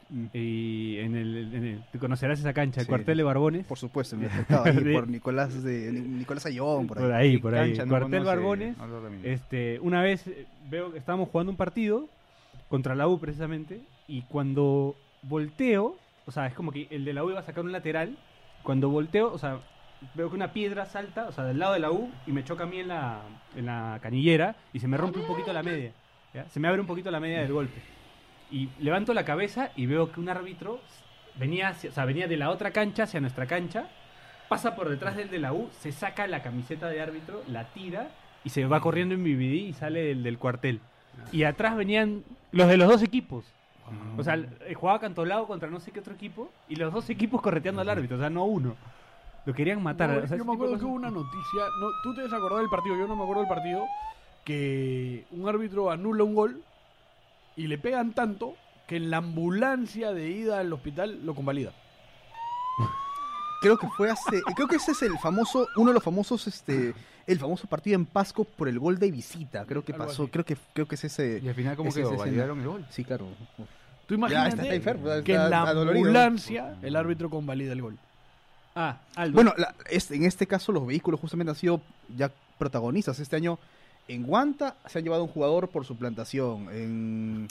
[0.08, 0.24] Mm.
[0.32, 2.88] Y en el, en el- tú conocerás esa cancha, el Sí.
[2.88, 3.64] cuartel de Barbones.
[3.66, 7.04] Por supuesto, me afectaba ahí De- por Nicolás de Nicolás Ayón, por ahí.
[7.04, 7.76] Por ahí, por ahí.
[7.76, 8.76] Cancha Cuartel Barbones.
[9.22, 12.08] Este, una vez eh, veo que estábamos jugando un partido
[12.68, 17.22] contra la U precisamente y cuando volteo, o sea, es como que el de la
[17.24, 18.16] U iba a sacar un lateral,
[18.62, 19.58] cuando volteo, o sea,
[20.14, 22.64] veo que una piedra salta, o sea, del lado de la U y me choca
[22.64, 23.20] a mí en la,
[23.54, 25.92] en la canillera y se me rompe un poquito la media,
[26.34, 26.48] ¿ya?
[26.48, 27.80] se me abre un poquito la media del golpe.
[28.50, 30.80] Y levanto la cabeza y veo que un árbitro
[31.36, 33.88] venía, hacia- o sea, venía de la otra cancha hacia nuestra cancha,
[34.48, 38.08] pasa por detrás del de la U, se saca la camiseta de árbitro, la tira
[38.44, 40.80] y se va corriendo en BBD y sale del, del cuartel.
[41.32, 43.44] Y atrás venían los de los dos equipos.
[44.16, 47.40] O sea, eh, jugaba Cantolao contra no sé qué otro equipo y los dos equipos
[47.42, 48.76] correteando al árbitro, o sea, no uno.
[49.46, 50.10] Lo querían matar.
[50.10, 51.62] No, o sea, yo me acuerdo que hubo una noticia.
[51.80, 53.84] No, Tú te debes acordar del partido, yo no me acuerdo del partido.
[54.44, 56.62] Que un árbitro anula un gol
[57.56, 58.54] y le pegan tanto
[58.86, 61.72] que en la ambulancia de ida al hospital lo convalida.
[63.62, 66.94] Creo que fue hace, creo que ese es el famoso, uno de los famosos, este,
[67.26, 69.66] el famoso partido en Pasco por el gol de visita.
[69.66, 70.32] Creo que Algo pasó, así.
[70.32, 71.40] creo que, creo que es ese.
[71.44, 72.08] Y al final, ¿cómo ese- quedó?
[72.14, 72.86] ese- ¿Validaron el gol?
[72.88, 73.26] Sí, claro.
[74.06, 76.06] Tú Ya, imagínate está, está enfermo, está- que en la adolorido.
[76.06, 77.98] ambulancia el árbitro convalida el gol.
[78.74, 79.34] Ah, Aldo.
[79.34, 81.82] Bueno, la- este- en este caso los vehículos justamente han sido
[82.16, 83.20] ya protagonistas.
[83.20, 83.58] Este año
[84.14, 86.68] en Guanta se han llevado a un jugador por suplantación.
[86.72, 87.48] En,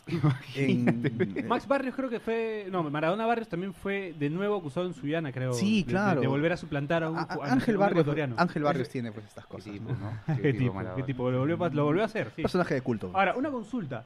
[0.56, 2.68] en- Max Barrios creo que fue.
[2.72, 5.54] No, Maradona Barrios también fue de nuevo acusado en Suyana, creo.
[5.54, 6.22] Sí, de- de- claro.
[6.22, 7.18] De, volver a suplantar a un.
[7.18, 8.36] a- a- a- a Ángel un Barrios, ecuatoriano.
[8.38, 9.72] Ángel Barrios tiene pues estas ¿Qué cosas.
[9.74, 10.36] tipo, ¿no?
[10.42, 10.74] ¿Qué tipo?
[10.74, 10.96] Maradona.
[10.96, 11.32] ¿Qué tipo?
[11.32, 12.42] Lo volvió, a- lo volvió a hacer, sí.
[12.42, 13.12] Personaje de culto.
[13.14, 14.06] Ahora, una consulta.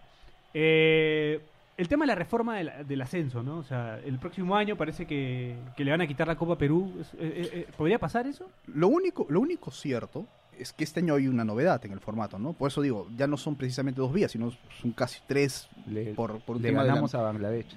[0.54, 1.42] Eh,
[1.76, 3.58] el tema de la reforma del, del ascenso, ¿no?
[3.58, 6.94] O sea, el próximo año parece que, que le van a quitar la Copa Perú.
[7.00, 8.48] Eh, eh, eh, ¿Podría pasar eso?
[8.68, 10.28] Lo único, lo único cierto
[10.60, 12.54] es que este año hay una novedad en el formato, ¿no?
[12.54, 16.39] Por eso digo, ya no son precisamente dos vías, sino son casi tres Le, por,
[16.42, 17.68] por un le tema de la- a Bangladesh.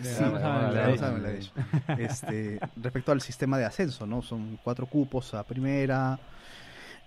[0.00, 1.00] Le Sí, ganamos a le Bangladesh.
[1.00, 1.52] ganamos a Bangladesh.
[1.98, 4.22] Este, respecto al sistema de ascenso, ¿no?
[4.22, 6.18] Son cuatro cupos a primera.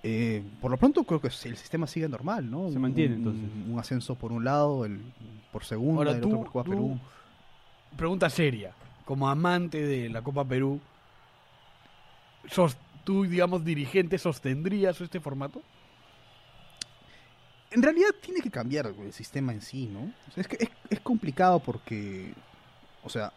[0.03, 2.69] Eh, por lo pronto creo que el sistema sigue normal, ¿no?
[2.69, 3.49] Se Un- mantiene, un- entonces.
[3.71, 4.99] Un, ascenso por un lado, el
[5.51, 6.99] por segundo, Ahora el tú, otro por Copa tú- Perú.
[7.97, 8.71] pregunta seria,
[9.05, 10.79] como amante de la Copa Perú,
[12.49, 15.61] sos, tú, digamos, dirigente, ¿sostendrías este formato?
[17.71, 19.99] en realidad tiene que cambiar el sistema en sí, ¿no?
[20.29, 22.33] O sea, es que es, es complicado porque,
[23.03, 23.33] o sea,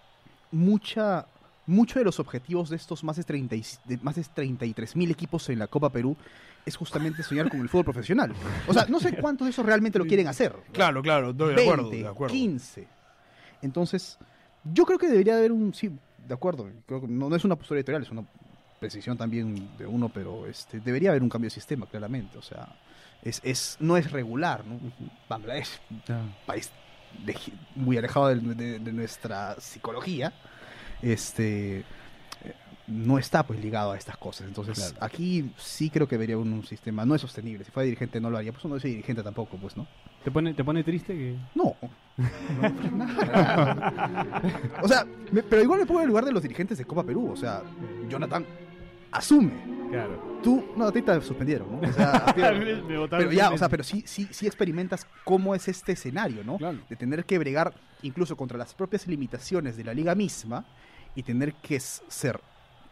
[0.52, 1.26] mucha,
[1.66, 5.10] mucho de los objetivos de estos más de, 30 y- de más de 33 mil
[5.10, 6.16] equipos en la Copa Perú
[6.64, 8.32] es justamente soñar con el fútbol profesional.
[8.68, 10.54] O sea, no sé cuántos de esos realmente lo quieren hacer.
[10.72, 12.32] Claro, claro, estoy de 20, acuerdo, de acuerdo.
[12.34, 12.86] 15.
[13.62, 14.18] Entonces,
[14.72, 15.90] yo creo que debería haber un, sí,
[16.28, 18.22] de acuerdo, creo que no, no es una postura editorial, es una
[18.78, 22.38] precisión también de uno, pero este debería haber un cambio de sistema, claramente.
[22.38, 22.68] O sea,
[23.22, 24.78] es, es, no es regular, ¿no?
[25.28, 25.80] Bangladesh,
[26.46, 26.70] país
[27.74, 30.32] muy alejado de, de- de nuestra psicología,
[31.02, 31.84] este eh,
[32.86, 34.46] no está pues ligado a estas cosas.
[34.46, 37.64] Entonces, aquí sí creo que debería haber un, sistema, no es sostenible.
[37.64, 39.86] Si fuera dirigente no lo haría, pues no soy dirigente tampoco, pues, ¿no?
[40.22, 41.36] ¿Te pone, ¿Te pone triste que.?
[41.54, 41.74] No.
[42.58, 42.68] No,
[44.82, 47.04] o sea, me- pero igual me pongo en el lugar de los dirigentes de Copa
[47.04, 47.30] Perú.
[47.32, 47.62] O sea,
[48.08, 48.44] Jonathan
[49.12, 49.52] asume.
[49.90, 50.40] Claro.
[50.42, 51.88] Tú, no, a ti te suspendieron, ¿no?
[51.88, 52.32] O sea,
[53.10, 56.58] pero ya, o sea, pero sí, sí, sí experimentas cómo es este escenario, ¿no?
[56.58, 56.78] Claro.
[56.88, 60.64] De tener que bregar incluso contra las propias limitaciones de la liga misma
[61.14, 62.40] y tener que ser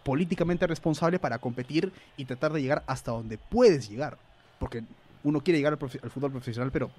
[0.02, 4.18] políticamente responsable para competir y tratar de llegar hasta donde puedes llegar.
[4.58, 4.84] Porque
[5.22, 6.90] uno quiere llegar al, al fútbol profesional, pero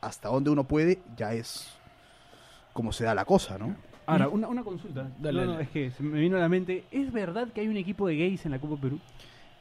[0.00, 1.68] hasta donde uno puede ya es
[2.72, 3.74] como se da la cosa, ¿no?
[4.06, 5.08] Ahora, una, una consulta.
[5.18, 5.64] Dale, no, no, dale.
[5.64, 6.84] es que se me vino a la mente.
[6.90, 8.98] ¿Es verdad que hay un equipo de gays en la Copa Perú?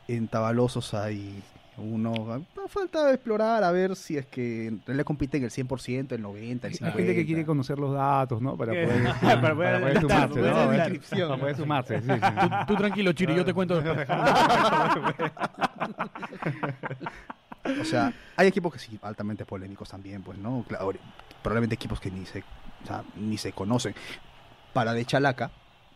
[0.08, 1.42] En Tabalosos hay
[1.78, 2.14] uno...
[2.32, 6.32] ah, Falta explorar a ver si es que en realidad compiten el 100%, el 90%,
[6.32, 6.94] el Hay 50%.
[6.94, 8.56] gente que quiere conocer los datos, ¿no?
[8.56, 10.66] Para poder, Para poder para poder entrar, sumarse, para ¿no?
[10.66, 11.28] poder inscripción.
[11.30, 12.20] Para poder sumarse, sí, sí.
[12.68, 14.08] Tú, tú tranquilo, Chiri, yo te cuento después.
[17.82, 20.64] O sea, hay equipos que sí, altamente polémicos también, pues, ¿no?
[20.68, 20.92] Claro,
[21.42, 23.96] probablemente equipos que ni se, o sea, ni se conocen.
[24.76, 25.52] Para de Chalaca,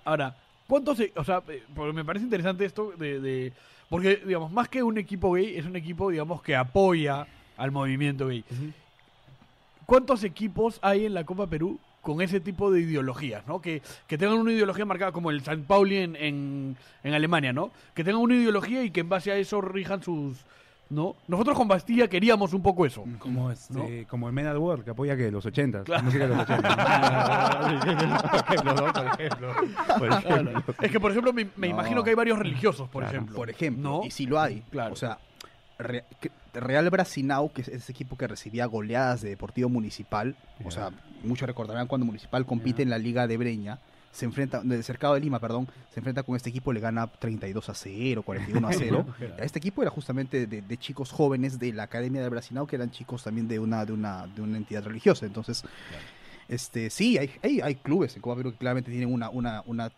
[0.05, 3.53] Ahora, ¿cuántos, se- o sea, eh, porque me parece interesante esto de, de-
[3.89, 8.27] porque, digamos, más que un equipo gay, es un equipo, digamos, que apoya al movimiento
[8.29, 8.45] gay.
[9.85, 13.59] ¿Cuántos equipos hay en la Copa Perú con ese tipo de ideologías, ¿no?
[13.61, 17.71] Que, que tengan una ideología marcada como el San Pauli en, en, en Alemania, ¿no?
[17.93, 20.45] Que tengan una ideología y que en base a eso rijan sus...
[20.89, 21.15] ¿No?
[21.27, 23.03] Nosotros con Bastilla queríamos un poco eso.
[23.19, 26.01] Como, este, como el Men at Work, que apoya que los 80, Claro.
[26.01, 26.69] la música de los 80.
[28.39, 28.93] Por ejemplo, ¿no?
[28.93, 29.53] Por ejemplo.
[29.99, 30.63] Por ejemplo.
[30.81, 31.73] Es que, por ejemplo, me, me No.
[31.75, 33.17] imagino que hay varios religiosos, por Claro.
[33.17, 33.35] ejemplo.
[33.35, 34.03] por ejemplo, ¿No?
[34.05, 34.61] y sí lo hay.
[34.71, 34.93] Claro.
[34.93, 35.19] O sea,
[35.77, 36.03] Re-
[36.53, 40.89] Real Brasinau, que es ese equipo que recibía goleadas de Deportivo Municipal, o sea,
[41.23, 43.79] muchos recordarán cuando Municipal compite en la Liga de Breña,
[44.11, 47.69] se enfrenta, del Cercado de Lima, perdón, se enfrenta con este equipo, le gana 32
[47.69, 49.05] a 0, 41 a 0.
[49.39, 52.91] Este equipo era justamente de, de chicos jóvenes de la Academia de Brasinau, que eran
[52.91, 55.25] chicos también de una, de una, de una entidad religiosa.
[55.25, 55.63] Entonces,
[56.47, 59.91] este, sí, hay, hay, hay clubes en Copa Perú que claramente tienen una, una, una,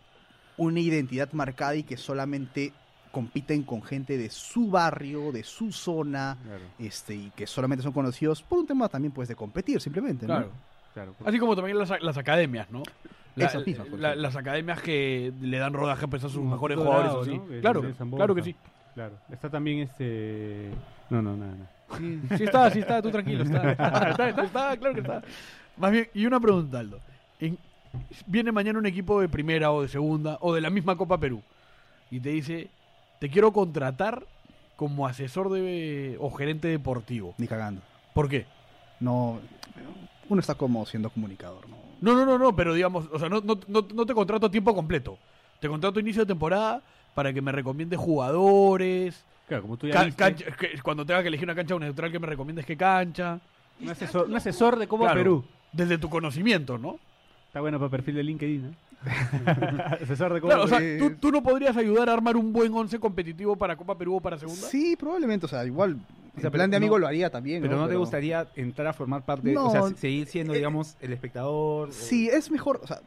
[0.58, 2.72] una identidad marcada y que solamente
[3.10, 7.92] compiten con gente de su barrio, de su zona, Claro, este, y que solamente son
[7.92, 10.34] conocidos por un tema también pues de competir simplemente, ¿no?
[10.34, 10.50] Claro.
[10.94, 11.14] claro.
[11.24, 12.82] Así como también las, las academias, ¿no?
[13.36, 14.22] La- Esas mismas, por la- ejemplo.
[14.28, 17.12] las academias que le dan rodaje pues, a sus mejores jugadores.
[17.28, 17.38] así.
[17.38, 17.46] ¿no?
[17.48, 17.82] Que Claro,
[18.16, 18.56] claro que sí.
[18.94, 19.14] Claro.
[19.30, 20.68] Está también este.
[21.08, 21.70] No, no, nada, nada.
[21.98, 25.22] Sí, sí está, sí está, tú tranquilo, está, está, está, está, está, claro que está.
[25.78, 27.00] Más bien, y una pregunta, Aldo.
[27.40, 27.58] En-
[28.26, 31.42] viene mañana un equipo de primera o de segunda o de la misma Copa Perú
[32.10, 32.68] y te dice,
[33.18, 34.24] te quiero contratar
[34.76, 37.34] como asesor de, o gerente deportivo.
[37.38, 37.80] Ni cagando.
[38.14, 38.46] ¿Por qué?
[39.00, 39.40] No,
[40.32, 41.76] uno está como siendo comunicador, ¿no?
[42.00, 44.74] No, no, no, no, pero digamos, o sea, no, no, no, te contrato a tiempo
[44.74, 45.18] completo.
[45.60, 46.82] Te contrato a inicio de temporada
[47.14, 49.24] para que me recomiendes jugadores.
[49.46, 52.26] Claro, como tú ya cancha- que cuando tenga que elegir una cancha neutral que me
[52.26, 53.38] recomiendes qué cancha.
[53.80, 55.44] un, asesor, un asesor de Copa Claro, Perú.
[55.72, 56.98] Desde tu conocimiento, ¿no?
[57.46, 58.76] Está bueno para perfil de LinkedIn, ¿no?
[60.02, 61.10] asesor de Copa Claro, o sea, Perú.
[61.10, 64.20] ¿tú, tú no podrías ayudar a armar un buen once competitivo para Copa Perú o
[64.20, 64.66] para segunda.
[64.68, 65.98] Sí, probablemente, o sea, igual,
[66.34, 68.86] O sea, en plan de amigo no- lo haría también, Pero no te gustaría entrar
[68.86, 71.90] a formar parte, No, o sea, seguir siendo, eh, digamos, el espectador.
[71.90, 73.00] o Sí, es mejor, o sea,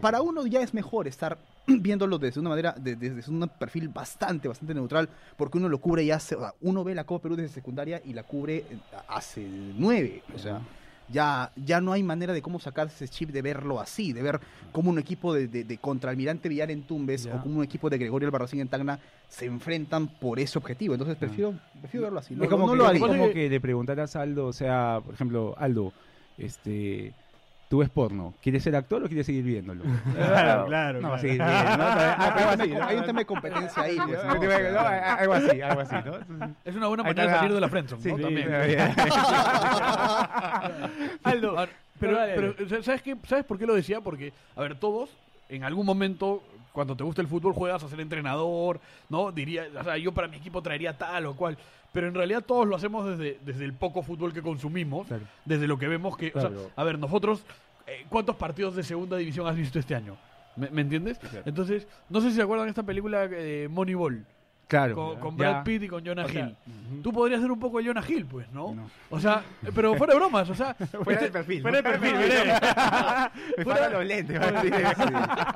[0.00, 4.48] para uno ya es mejor estar viéndolo desde una manera, de- desde un perfil bastante,
[4.48, 7.36] bastante neutral, porque uno lo cubre ya, hace- o sea, uno ve la Copa Perú
[7.36, 8.64] desde secundaria y la cubre
[9.06, 9.46] hace
[9.78, 10.60] nueve, o sea,
[11.12, 14.40] ya, ya no hay manera de cómo sacar ese chip de verlo así, de ver
[14.72, 17.36] cómo un equipo de, de, de Contralmirante Villar en Tumbes Ya.
[17.36, 18.98] o como un equipo de Gregorio Albarracín en Tacna
[19.28, 22.78] se enfrentan por ese objetivo, entonces prefiero, prefiero verlo así, no, es como, no que,
[22.78, 23.00] lo haría.
[23.06, 25.92] como que le preguntaras a Aldo, o sea, por ejemplo, Aldo,
[26.38, 27.12] este,
[27.72, 29.82] tú ves porno, ¿quieres ser actor o quieres seguir viéndolo?
[30.14, 31.22] Claro, claro, No, va a claro.
[31.22, 31.84] seguir viendo, ¿no?
[31.84, 34.18] Algo así, hay un tema de competencia ahí, pues,
[35.18, 36.16] Algo así, algo así, ¿no?
[36.16, 38.16] Entonces, Es una buena manera de salir de la friendzone, sí, ¿no?
[38.18, 38.52] sí, También.
[41.24, 41.66] Aldo,
[41.98, 43.16] pero, pero, ¿sabes qué?
[43.26, 44.02] ¿Sabes por qué lo decía?
[44.02, 45.08] Porque, a ver, todos
[45.48, 49.30] en algún momento cuando te gusta el fútbol juegas a ser entrenador, ¿no?
[49.32, 51.56] Diría, o sea, yo para mi equipo traería tal o cual.
[51.92, 55.24] Pero en realidad todos lo hacemos desde, desde el poco fútbol que consumimos, Claro.
[55.44, 56.32] desde lo que vemos que...
[56.34, 57.44] o sea, a ver, nosotros,
[57.86, 60.16] eh, ¿cuántos partidos de segunda división has visto este año?
[60.56, 61.18] ¿Me, me entiendes?
[61.18, 61.42] Claro.
[61.44, 64.24] Entonces, no sé si se acuerdan de esta película eh, Moneyball,
[64.68, 64.94] Claro.
[64.94, 65.50] con, con Ya.
[65.50, 66.56] Brad Pitt y con Jonah O sea, Hill.
[67.02, 68.74] Tú podrías ser un poco Jonah Hill, pues, ¿no?
[68.74, 68.90] No.
[69.10, 69.42] O sea,
[69.74, 70.72] pero fuera de bromas, o sea...
[70.74, 71.60] Fuera este- de perfil.
[71.62, 72.14] fuera de perfil,
[73.58, 74.40] Me Fuera- los lentes.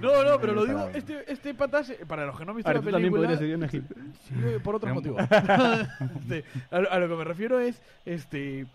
[0.00, 2.80] No, no, pero lo digo, este, este pata, para los que no han visto Ahora
[2.80, 3.36] la tú también película...
[3.36, 3.84] podrías ser Jonah Hill.
[4.28, 5.20] Sí, eh, por un- motivos.
[5.22, 8.66] Este, a, lo- a lo que me refiero es, este,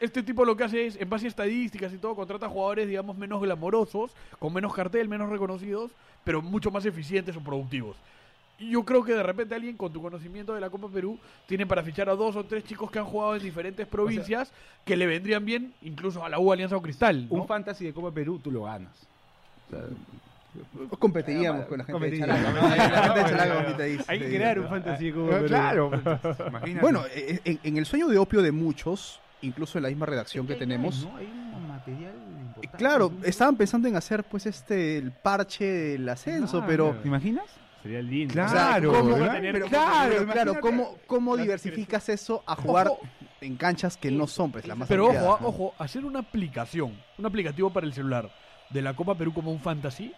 [0.00, 3.16] este tipo lo que hace es, en base a estadísticas y todo, contrata jugadores, digamos,
[3.16, 5.90] menos glamorosos, con menos cartel, menos reconocidos,
[6.24, 7.96] pero mucho más eficientes o productivos.
[8.58, 11.82] Yo creo que de repente alguien con tu conocimiento de la Copa Perú tiene para
[11.82, 14.52] fichar a dos o tres chicos que han jugado en diferentes provincias
[14.84, 17.26] que le vendrían bien incluso a la U Alianza o Cristal.
[17.28, 17.34] ¿no?
[17.42, 18.92] Un fantasy de Copa Perú, tú lo ganas.
[19.66, 19.80] O sea,
[20.98, 22.16] Competiríamos con la gente de
[23.76, 23.98] de ahí.
[24.06, 25.46] Hay que crear un fantasy como eh, Perú.
[25.48, 25.90] claro.
[26.48, 26.80] Imagínate.
[26.80, 30.46] Bueno, eh, en, en el sueño de opio de muchos, incluso en la misma redacción
[30.46, 31.16] que tenemos, Hay, ¿no?
[31.16, 32.78] Hay un material eh, importante.
[32.78, 36.66] claro, estaban pensando en hacer pues este el parche del ascenso, Claro.
[36.68, 37.44] pero ¿Te imaginas?
[37.84, 38.32] Sería lindo.
[38.32, 39.38] o sea, Claro, ¿cómo, ¿verdad?
[39.52, 40.60] pero- Claro, pero claro.
[40.60, 43.00] ¿cómo, cómo diversificas eso a jugar Ojo.
[43.42, 47.26] en canchas que no son pues las más Pero ojo, ojo, hacer una aplicación, un
[47.26, 48.30] aplicativo para el celular
[48.70, 50.12] de la Copa Perú como un fantasy,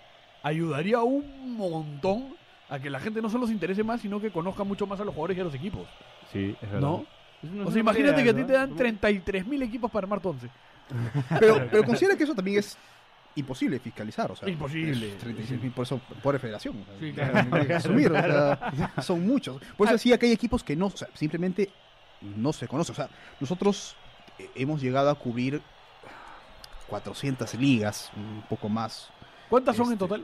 [0.45, 2.37] ayudaría un montón
[2.69, 5.05] a que la gente no solo se interese más, sino que conozca mucho más a
[5.05, 5.89] los jugadores y a los equipos.
[6.33, 6.81] Sí, es verdad.
[6.89, 7.05] ¿No?
[7.43, 10.49] Es O sea, imagínate que a ti te dan 33.000 equipos para armar 11.
[11.41, 12.79] Pero, pero considera que eso también es
[13.37, 15.15] imposible fiscalizar, o sea, Imposible.
[15.15, 16.85] es 36.000, por eso, por federación.
[16.99, 17.15] Sí,
[17.73, 18.73] asumir, o sea,
[19.03, 19.61] son muchos.
[19.77, 21.71] Por eso decía que hay equipos que no, o sea, simplemente
[22.21, 22.95] no se conocen.
[22.95, 23.95] O sea, nosotros
[24.39, 25.61] eh, hemos llegado a cubrir
[26.89, 29.11] 400 ligas, un poco más.
[29.49, 30.21] ¿Cuántas son en Este, total?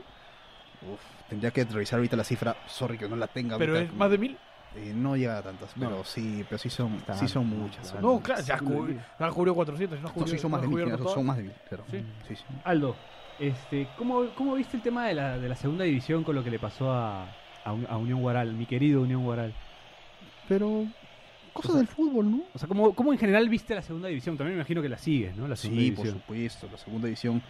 [0.81, 0.99] Uf,
[1.29, 3.57] tendría que revisar ahorita la cifra, sorry que no la tenga.
[3.57, 3.91] Pero ahorita.
[3.91, 4.37] es más de mil.
[4.75, 6.03] Eh, no llega a tantas, pero No.
[6.03, 7.91] sí, pero sí son, Está- sí son muchas.
[7.91, 8.13] claro.
[8.13, 8.77] No, claro, ya, muchas.
[8.79, 10.01] cubri- ya cubrió 400.
[10.01, 11.15] No, No, cubrió- sí son más no de mil, cubierto tienes razón, todas.
[11.15, 11.83] son más de mil, claro.
[11.91, 12.03] Sí.
[12.27, 12.43] Sí, sí.
[12.63, 12.95] Aldo,
[13.39, 16.49] este, ¿cómo, ¿cómo viste el tema de la, de la segunda división con lo que
[16.49, 17.27] le pasó a,
[17.63, 19.53] a, Un- a Unión Guaral, mi querido Unión Guaral?
[20.47, 20.85] Pero
[21.53, 22.41] cosas del fútbol, ¿no?
[22.53, 24.37] O sea, ¿cómo, ¿cómo en general viste la segunda división?
[24.37, 25.47] También me imagino que la sigues, ¿no?
[25.47, 27.41] La segunda Sí, por supuesto, la segunda división.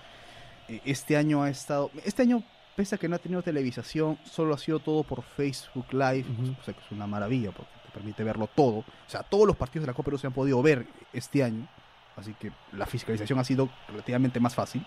[0.68, 1.90] eh, Este año ha estado.
[2.06, 2.44] Este año,
[2.76, 6.56] pese a que no ha tenido televisación, solo ha sido todo por Facebook Live, Ujú.
[6.60, 8.78] o sea que es una maravilla porque te permite verlo todo.
[8.78, 11.68] O sea, todos los partidos de la Copa Perú se han podido ver este año,
[12.16, 14.86] así que la fiscalización ha sido relativamente más fácil.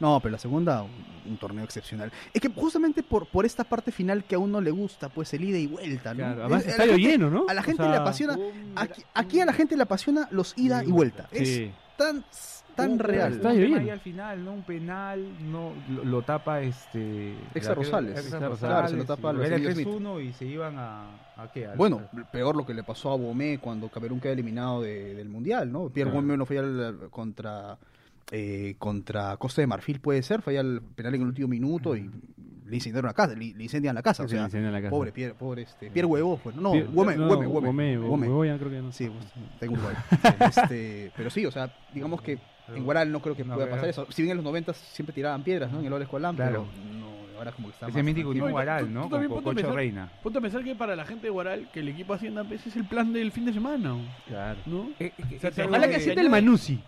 [0.00, 0.90] No, pero la segunda, un,
[1.26, 2.10] un torneo excepcional.
[2.34, 5.44] Es que justamente por, por esta parte final que a uno le gusta, pues el
[5.44, 6.16] ida y vuelta, ¿no?
[6.24, 7.46] Claro, además Es- a la estadio gente- lleno, ¿no?
[7.48, 8.36] A la O gente sea, le apasiona.
[8.74, 11.28] Aquí, aquí a la gente le apasiona los ida y vuelta.
[11.30, 11.70] Es Sí.
[11.96, 12.24] tan,
[12.74, 13.32] tan Un- real.
[13.34, 13.78] Está un bien.
[13.78, 14.52] ahí al final, ¿no?
[14.54, 17.32] Un penal, no lo, lo tapa este.
[17.54, 18.26] Extra el arquero- Rosales.
[18.28, 21.04] Claro, Rosales, se lo tapa Era Emilio 3-1 y se iban a.
[21.36, 21.66] ¿A qué?
[21.66, 25.14] Al- Bueno, al- peor lo que le pasó a Bomé cuando Camerún queda eliminado de-
[25.14, 25.88] del Mundial, ¿no?
[25.88, 26.24] Pierre Claro.
[26.24, 27.78] Bomé no falla el- contra,
[28.30, 32.10] eh, contra Costa de Marfil, puede ser, falla el penal en el último minuto y
[32.64, 34.22] le incendiaron la casa, le, le incendian la casa.
[34.22, 34.88] o Se sea, la casa.
[34.90, 37.16] pobre Pierre, pobre este, Pierre Huevo, pues, no, Güeme.
[37.16, 38.92] Güeme, creo que no.
[38.92, 39.26] Sí, pues,
[39.58, 39.94] tengo Uruguay.
[40.40, 43.88] este, pero sí, o sea, digamos que en Guaral no creo que No, pueda pasar
[43.88, 44.06] eso.
[44.10, 45.80] Si bien en los 90 siempre tiraban piedras, ¿no?
[45.80, 46.66] En el Oles Colán, Claro.
[46.72, 48.30] pero no, ahora como que está Ese más mítico tranquilo.
[48.30, 50.12] Unión No, tú- Guaral, tú Con Cocho pensar- Reina.
[50.22, 52.76] Ponte a pensar que para la gente de Guaral, que el equipo Hacienda pues, es
[52.76, 53.96] el plan del fin de semana,
[54.28, 54.58] Claro.
[54.66, 54.88] ¿no?
[55.00, 56.80] Eh, eh, O sea, es algo Ojalá que acepte el Manusi.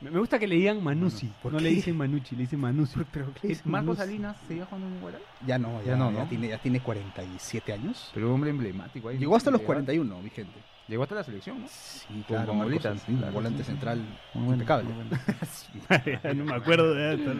[0.00, 1.30] Me gusta que le digan Manusi.
[1.40, 1.64] ¿Por No qué?
[1.64, 2.98] le dicen Manucci, le dicen Manusi.
[3.12, 4.00] Pero, ¿qué Eh, es Marcos Manusi?
[4.00, 5.20] Salinas seguía jugando en Guaral.
[5.46, 8.10] Ya no, ya, Ya no, ya tiene, ya tiene 47 años.
[8.12, 9.18] Pero un hombre emblemático ahí.
[9.18, 10.58] Llegó hasta los Llegó- 41, mi gente.
[10.88, 11.68] Llegó hasta la selección, ¿no?
[11.68, 13.32] Sí, Con- con bolitas, sí, claro.
[13.32, 13.98] volante central
[14.34, 14.88] Muy bueno, impecable.
[14.90, 15.18] muy bueno.
[16.34, 17.34] no me acuerdo de eso.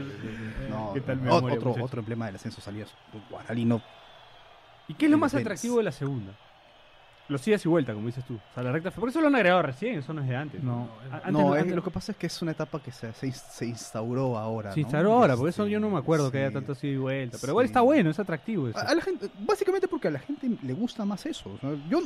[0.71, 1.85] No, ¿Qué tal o- memoria, otro, muchacho?
[1.85, 2.87] otro emblema del ascenso salía
[3.31, 3.83] Guaralino.
[4.89, 6.33] ¿Y qué es lo más atractivo de la segunda?
[7.29, 8.35] Los idas y vuelta, como dices tú.
[8.35, 8.91] O sea, la recta.
[8.91, 10.63] Porque eso lo han agregado recién, eso no es de antes.
[10.63, 10.89] No.
[11.11, 13.67] Antes no, es- lo que pasa es que es una etapa que se, se, se
[13.67, 14.73] instauró ahora.
[14.73, 14.87] Se ¿no?
[14.87, 17.39] instaló ahora, porque eso yo no me acuerdo que haya tanto ida y vuelta.
[17.41, 18.79] Pero igual está bueno, es atractivo eso.
[18.79, 21.51] A, a la gente, básicamente porque a la gente le gusta más eso.
[21.55, 22.01] o sea, yo,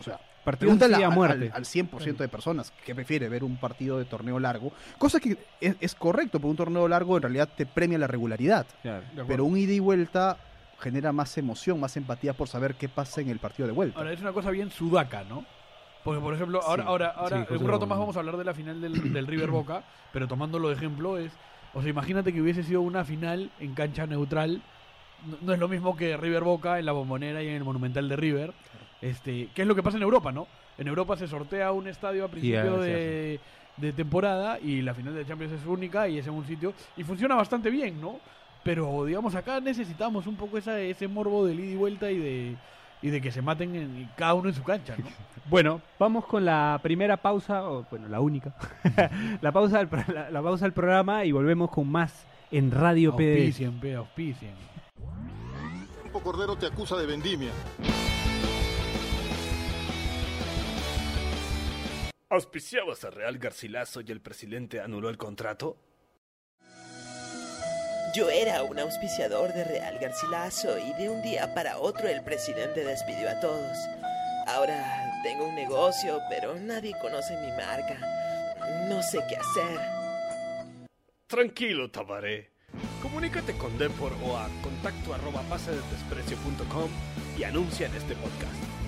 [0.00, 1.50] o sea, pregúntale así a al- muerte.
[1.52, 4.72] Al, al 100% de personas que prefiere ver un partido de torneo largo.
[4.98, 8.66] Cosa que es, es correcto, porque un torneo largo en realidad te premia la regularidad.
[8.82, 9.04] Claro.
[9.28, 10.38] Pero un ida y vuelta
[10.78, 13.98] genera más emoción, más empatía por saber qué pasa en el partido de vuelta.
[13.98, 15.44] Ahora, es una cosa bien sudaca, ¿no?
[16.02, 18.44] Porque, por ejemplo, ahora, Sí, ahora, ahora sí, un rato más vamos a hablar de
[18.44, 19.84] la final del, del River Boca,
[20.14, 21.30] pero tomándolo de ejemplo es,
[21.74, 24.62] o sea, imagínate que hubiese sido una final en cancha neutral,
[25.26, 28.08] no, no es lo mismo que River Boca en la bombonera y en el Monumental
[28.08, 28.54] de River,
[29.00, 30.46] este, que es lo que pasa en Europa, ¿no?
[30.78, 33.40] En Europa se sortea un estadio a principio ya, de,
[33.76, 37.04] de temporada y la final de Champions es única y es en un sitio y
[37.04, 38.18] funciona bastante bien, ¿no?
[38.62, 42.56] Pero, digamos, acá necesitamos un poco esa, ese morbo de ida y vuelta y de,
[43.00, 45.06] y de que se maten en, cada uno en su cancha, ¿no?
[45.48, 48.54] Bueno, vamos con la primera pausa, o bueno, la única.
[49.40, 53.38] la, pausa del, la, la pausa del programa y volvemos con más en Radio PD.
[53.38, 54.54] Auspicien, pe, auspicien.
[56.22, 57.50] Cordero te acusa de vendimia.
[62.32, 65.76] ¿Auspiciabas a Real Garcilaso y el presidente anuló el contrato?
[68.14, 72.84] Yo era un auspiciador de Real Garcilaso y de un día para otro el presidente
[72.84, 73.76] despidió a todos.
[74.46, 77.98] Ahora tengo un negocio, pero nadie conoce mi marca.
[78.88, 79.80] No sé qué hacer.
[81.26, 82.52] Tranquilo, Tabaré.
[83.02, 86.90] Comunícate con Depor o a contacto arroba pasedesprecio.com
[87.36, 88.79] y anuncia en este podcast.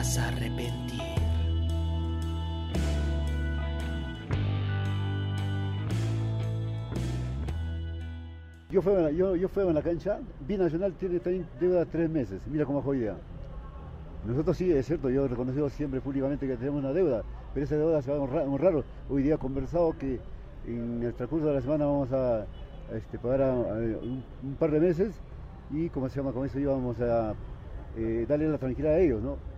[0.00, 0.98] Arrepentir.
[8.70, 12.80] Yo fui, yo, fui a la cancha, Binacional tiene también deuda tres meses, mira cómo
[12.92, 13.14] día.
[14.24, 17.76] Nosotros sí, es cierto, yo he reconocido siempre públicamente que tenemos una deuda, pero esa
[17.76, 18.84] deuda se va a honrar, honrar.
[19.10, 20.18] Hoy día conversado que
[20.66, 22.46] en el transcurso de la semana vamos a,
[22.94, 25.14] este, pagar un par de meses
[25.70, 27.34] y como se llama, con eso íbamos a
[27.98, 29.49] eh, darle la tranquilidad a ellos, ¿no?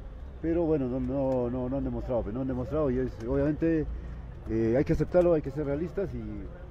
[0.43, 3.87] Pero bueno, no, no, no, no han demostrado, pero no han demostrado y es, obviamente
[4.51, 6.21] eh, hay que aceptarlo, hay que ser realistas y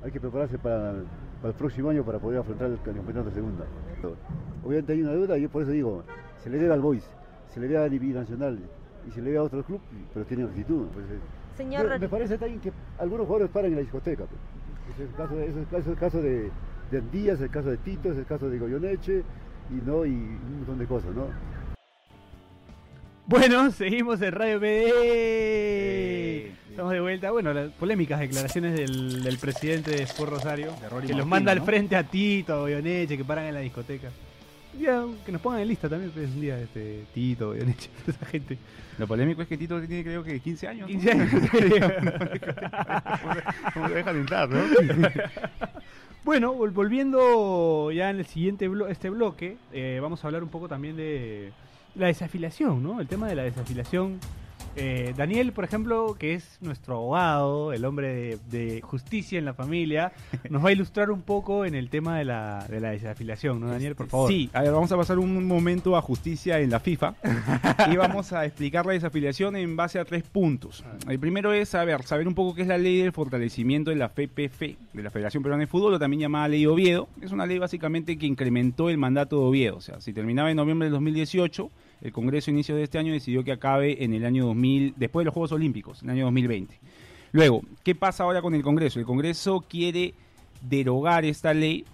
[0.03, 0.93] hay que prepararse para,
[1.41, 3.65] para el próximo año para poder afrontar el campeonato de segunda.
[4.63, 6.03] Obviamente hay una deuda y yo por eso digo,
[6.43, 7.03] se le debe al Boys,
[7.53, 8.59] se le debe a Binacional
[9.07, 10.87] y se le debe a otros clubes, pero tienen actitud.
[10.93, 11.19] pues, eh.
[11.55, 14.25] Señor me, me parece también que algunos jugadores paran en la discoteca.
[14.25, 14.41] pues.
[14.95, 16.51] Es el caso, de- es el caso, el caso de,
[16.91, 19.23] de Andías, el caso de Tito, es el caso de Goyoneche
[19.69, 21.27] y, no, y un montón de cosas, ¿no?
[23.31, 26.51] Bueno, seguimos en Radio PD.
[26.69, 27.31] Estamos de vuelta.
[27.31, 30.73] Bueno, las polémicas declaraciones del, del presidente de Sport Rosario.
[31.05, 34.09] Que los manda al frente a Tito, a Goyoneche, que paran en la discoteca.
[34.77, 37.65] Día que nos pongan en lista también, pues, un día este, Tito, toda
[38.07, 38.57] esa gente.
[38.97, 40.81] Lo polémico es que Tito tiene creo que 15 años.
[40.89, 40.99] ¿no?
[40.99, 41.29] 15 años.
[43.73, 44.59] ¿Cómo lo dejan entrar, no?
[46.23, 50.49] Bueno, vol- volviendo ya en el siguiente blo- este bloque, eh, vamos a hablar un
[50.49, 51.51] poco también de
[51.95, 52.99] la desafiliación, ¿no?
[53.01, 54.19] El tema de la desafiliación.
[54.75, 59.53] Eh, Daniel, por ejemplo, que es nuestro abogado, el hombre de, de justicia en la
[59.53, 60.13] familia,
[60.49, 63.67] nos va a ilustrar un poco en el tema de la, de la desafiliación, ¿no,
[63.67, 63.95] Daniel?
[63.95, 64.29] Por favor.
[64.29, 67.15] Sí, a ver, vamos a pasar un momento a justicia en la FIFA
[67.91, 70.83] y vamos a explicar la desafiliación en base a tres puntos.
[71.07, 74.09] El primero es saber, saber un poco qué es la ley del fortalecimiento de la
[74.09, 74.59] FPF,
[74.93, 77.09] de la Federación Peruana de Fútbol, o también llamada Ley Oviedo.
[77.21, 79.77] Es una ley básicamente que incrementó el mandato de Oviedo.
[79.77, 81.69] O sea, si terminaba en noviembre del 2018,
[82.01, 85.23] el Congreso a inicio de este año decidió que acabe en el año 2000, después
[85.23, 86.79] de los Juegos Olímpicos, en el año 2020.
[87.33, 88.99] Luego, ¿qué pasa ahora con el Congreso?
[88.99, 90.13] El Congreso quiere
[90.61, 91.85] derogar esta ley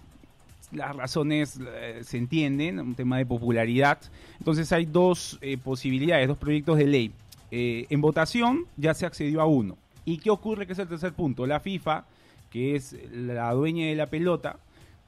[0.72, 3.98] las razones eh, se entienden, un tema de popularidad.
[4.38, 7.12] Entonces hay dos eh, posibilidades, dos proyectos de ley.
[7.50, 9.76] Eh, en votación ya se accedió a uno.
[10.04, 10.66] ¿Y qué ocurre?
[10.66, 11.46] Que es el tercer punto.
[11.46, 12.04] La FIFA,
[12.50, 14.58] que es la dueña de la pelota,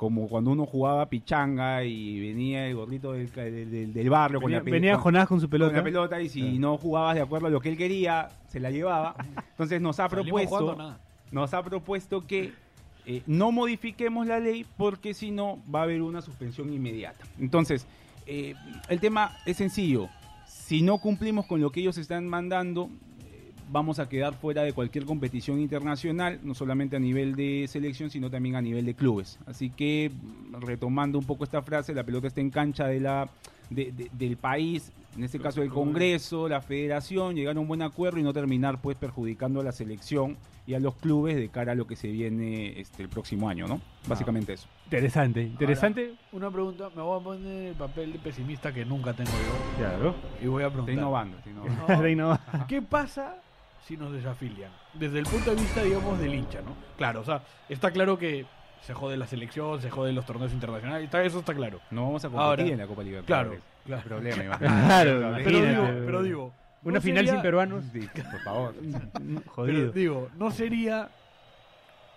[0.00, 4.46] como cuando uno jugaba pichanga y venía el gordito del, del- del- del barrio con
[4.46, 5.76] Venía, la pe- venía con- Jonás con su con pelota.
[5.76, 8.70] la pelota y si no jugabas de acuerdo a lo que él quería, se la
[8.70, 9.14] llevaba.
[9.50, 11.00] Entonces nos ha Salimos propuesto nada.
[11.30, 12.54] nos ha propuesto que
[13.04, 17.22] eh, no modifiquemos la ley porque si no va a haber una suspensión inmediata.
[17.38, 17.86] Entonces,
[18.26, 18.54] eh,
[18.88, 20.08] el tema es sencillo.
[20.46, 22.88] Si no cumplimos con lo que ellos están mandando,
[23.70, 28.30] vamos a quedar fuera de cualquier competición internacional, no solamente a nivel de selección, sino
[28.30, 29.38] también a nivel de clubes.
[29.46, 30.10] Así que,
[30.60, 33.28] retomando un poco esta frase, la pelota está en cancha de la,
[33.70, 37.82] de- de- del país, en este caso el Congreso, la Federación, llegar a un buen
[37.82, 40.36] acuerdo y no terminar pues perjudicando a la selección
[40.68, 43.66] y a los clubes de cara a lo que se viene este, el próximo año,
[43.66, 43.80] ¿no?
[44.06, 44.68] Básicamente eso.
[44.84, 46.14] Interesante, interesante.
[46.32, 49.78] Una pregunta, me voy a poner el papel de pesimista que nunca tengo yo.
[49.78, 50.14] Claro.
[50.42, 50.94] Y voy a Está preguntar.
[50.94, 52.66] innovando, está innovando.
[52.68, 53.36] ¿Qué pasa
[53.90, 54.70] si nos desafilian?
[54.94, 56.76] Desde el punto de vista, digamos, del hincha, ¿no?
[56.96, 58.46] Claro, o sea, está claro que
[58.82, 61.80] se jode la selección, se jode los torneos internacionales, está, eso está claro.
[61.90, 63.60] No vamos a competir Ahora, en la Copa Libertadores.
[63.84, 64.22] Claro, claro.
[64.22, 64.58] Problema.
[64.86, 66.52] Claro, Pero digo, pero digo,
[66.84, 67.84] Una ¿no final sería- sin peruanos.
[67.92, 68.74] Sí, por favor.
[69.12, 69.90] pero Jodido.
[69.92, 71.08] digo, no sería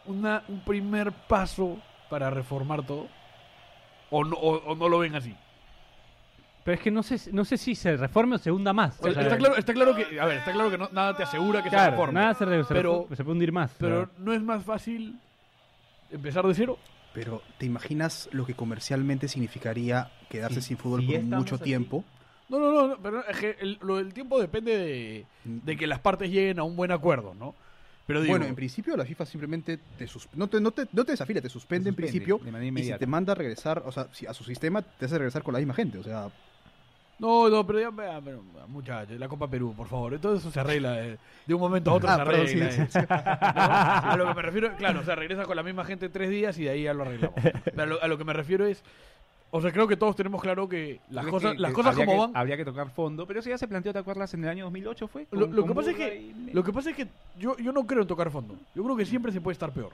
[0.05, 3.07] una, un primer paso para reformar todo?
[4.11, 5.35] ¿O no, o, o no lo ven así?
[6.63, 8.97] Pero es que no sé, no sé si se reforme o se hunda más.
[9.01, 11.23] O sea, está, claro, está claro que, a ver, está claro que no- nada te
[11.23, 12.13] asegura que se reforme.
[12.13, 13.75] nada se, se Pero- se puede hundir más.
[13.77, 15.19] Pero no es más fácil
[16.11, 16.77] empezar de cero.
[17.13, 21.63] Pero ¿te imaginas lo que comercialmente significaría quedarse Sí, sin fútbol si por mucho así.
[21.65, 22.03] tiempo?
[22.49, 25.85] No, no, no, no, pero es que el, lo del tiempo depende de, de que
[25.87, 27.55] las partes lleguen a un buen acuerdo, ¿no?
[28.05, 31.11] Pero digo, bueno, en principio la FIFA simplemente te no, te, no, te, no te
[31.13, 33.91] desafilia, te suspende, en suspende principio de manera y si te manda a regresar, o
[33.93, 36.29] sea, si a su sistema te hace regresar con la misma gente, o sea,
[37.19, 41.05] no, no, pero ya, pero, muchachos, la Copa Perú, por favor, todo eso se arregla
[41.05, 42.71] eh, de un momento a otro Ah, se arregla.
[42.71, 42.87] sí, eh.
[42.91, 43.05] sí, sí.
[43.09, 43.15] ¿No?
[43.15, 46.57] A lo que me refiero, claro, o sea, regresa con la misma gente tres días
[46.59, 47.35] y de ahí ya lo arreglamos.
[47.63, 48.83] Pero a lo, a lo que me refiero es,
[49.51, 52.17] o sea, creo que todos tenemos claro que las cosas, que- las cosas como que-
[52.17, 54.33] van, Habría que tocar fondo, pero eso ya se planteó, ¿te acuerdas?
[54.33, 55.27] En el año 2008 fue.
[55.31, 57.07] Lo, con- lo con que pasa es que y- lo que pasa es que
[57.37, 58.55] yo, yo no creo en tocar fondo.
[58.75, 59.91] Yo creo que siempre se puede estar peor.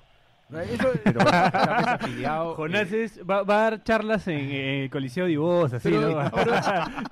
[0.51, 1.19] Eso, Pero.
[2.55, 5.89] Jonás eh, es- va, va a dar charlas en eh, el Coliseo de Voz, así,
[5.89, 6.31] Pero- ¿no?
[6.31, 6.53] pero-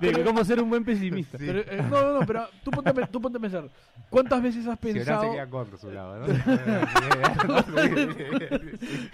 [0.00, 1.38] de cómo ser un buen pesimista.
[1.38, 3.64] pero, eh, no, no, no, pero tú ponte, tú ponte a pensar.
[4.10, 5.22] ¿Cuántas veces has si pensado?
[5.22, 6.26] se queda corto a su lado, ¿no?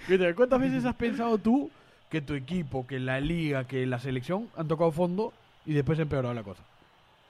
[0.07, 1.69] Fíjate, ¿Cuántas veces has pensado tú
[2.09, 5.33] que tu equipo, que la liga, que la selección han tocado fondo
[5.65, 6.61] y después ha empeorado la cosa?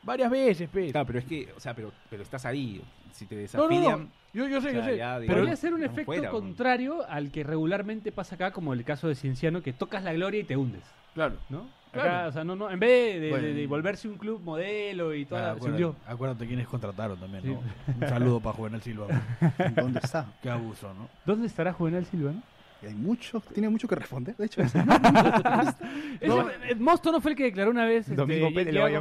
[0.05, 0.91] Varias veces, pe.
[0.91, 2.81] Claro, pero es que, o sea, pero, pero estás ahí.
[3.11, 3.99] Si te No, no, desafilian.
[4.01, 4.09] no.
[4.33, 4.97] Yo, yo sé, o yo sé.
[4.97, 6.31] ya, pero digamos, Podría ser un no efecto fuera, ¿no?
[6.31, 10.41] contrario al que regularmente pasa acá, como el caso de Cienciano, que tocas la gloria
[10.41, 10.83] y te hundes,
[11.13, 11.35] claro.
[11.49, 11.65] ¿no?
[11.93, 12.09] Claro.
[12.09, 13.47] Acá, o sea, no, no, en vez de, Bueno.
[13.47, 17.49] de- de volverse un club modelo y toda Ah, acuérdate, quiénes contrataron también, Sí.
[17.51, 17.61] ¿no?
[18.01, 19.07] Un saludo para Juvenal Silva.
[19.77, 20.25] ¿dónde está?
[20.43, 21.07] Qué abuso, ¿no?
[21.25, 22.31] ¿Dónde estará Juvenal Silva?
[22.33, 22.41] no?
[22.85, 24.61] Hay mucho, tiene mucho que responder, de hecho.
[26.21, 28.91] Eh, Mosto no fue el que declaró una vez este, Domingo Pérez le va a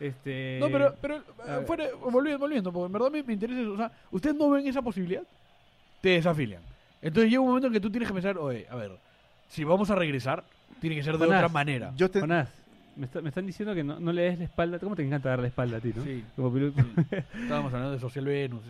[0.00, 0.58] este...
[0.60, 1.22] No, pero, pero
[1.66, 3.72] fuera, volviendo, volviendo, porque en verdad me, me interesa eso.
[3.72, 5.22] O sea, ¿ustedes no ven esa posibilidad?
[6.00, 6.62] Te desafilian.
[7.02, 8.92] Entonces llega un momento en que tú tienes que pensar, oye, a ver,
[9.48, 10.44] si vamos a regresar,
[10.80, 11.92] tiene que ser de Jonás, otra manera.
[11.96, 12.48] Yo te, Jonás,
[12.96, 14.78] me, está- me están diciendo que no, no le des la espalda.
[14.78, 16.02] ¿Cómo te encanta dar la espalda a ti, no?
[16.04, 16.24] Sí.
[16.36, 16.80] Como piloto.
[17.42, 18.62] Estábamos hablando de Social Venus.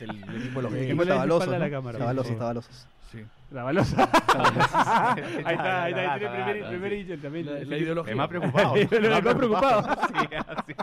[0.00, 0.96] el, el equipo de los Que gays.
[0.96, 1.72] no le des la Tabalosos, espalda a la ¿no?
[1.72, 2.54] cámara, Tabalosos, por favor.
[2.62, 2.86] tabalosos.
[3.10, 3.24] Sí.
[3.50, 4.04] La balosa.
[5.44, 6.18] ahí está, ahí está.
[6.18, 7.22] Tiene primer, primer sí.
[7.22, 7.46] también.
[7.46, 8.12] La, la ideología.
[8.12, 8.74] Me más preocupado.
[8.90, 9.82] Me ha preocupado.
[10.08, 10.74] Sí, así.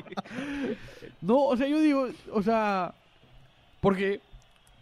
[1.21, 2.93] No, o sea, yo digo, o sea,
[3.79, 4.19] porque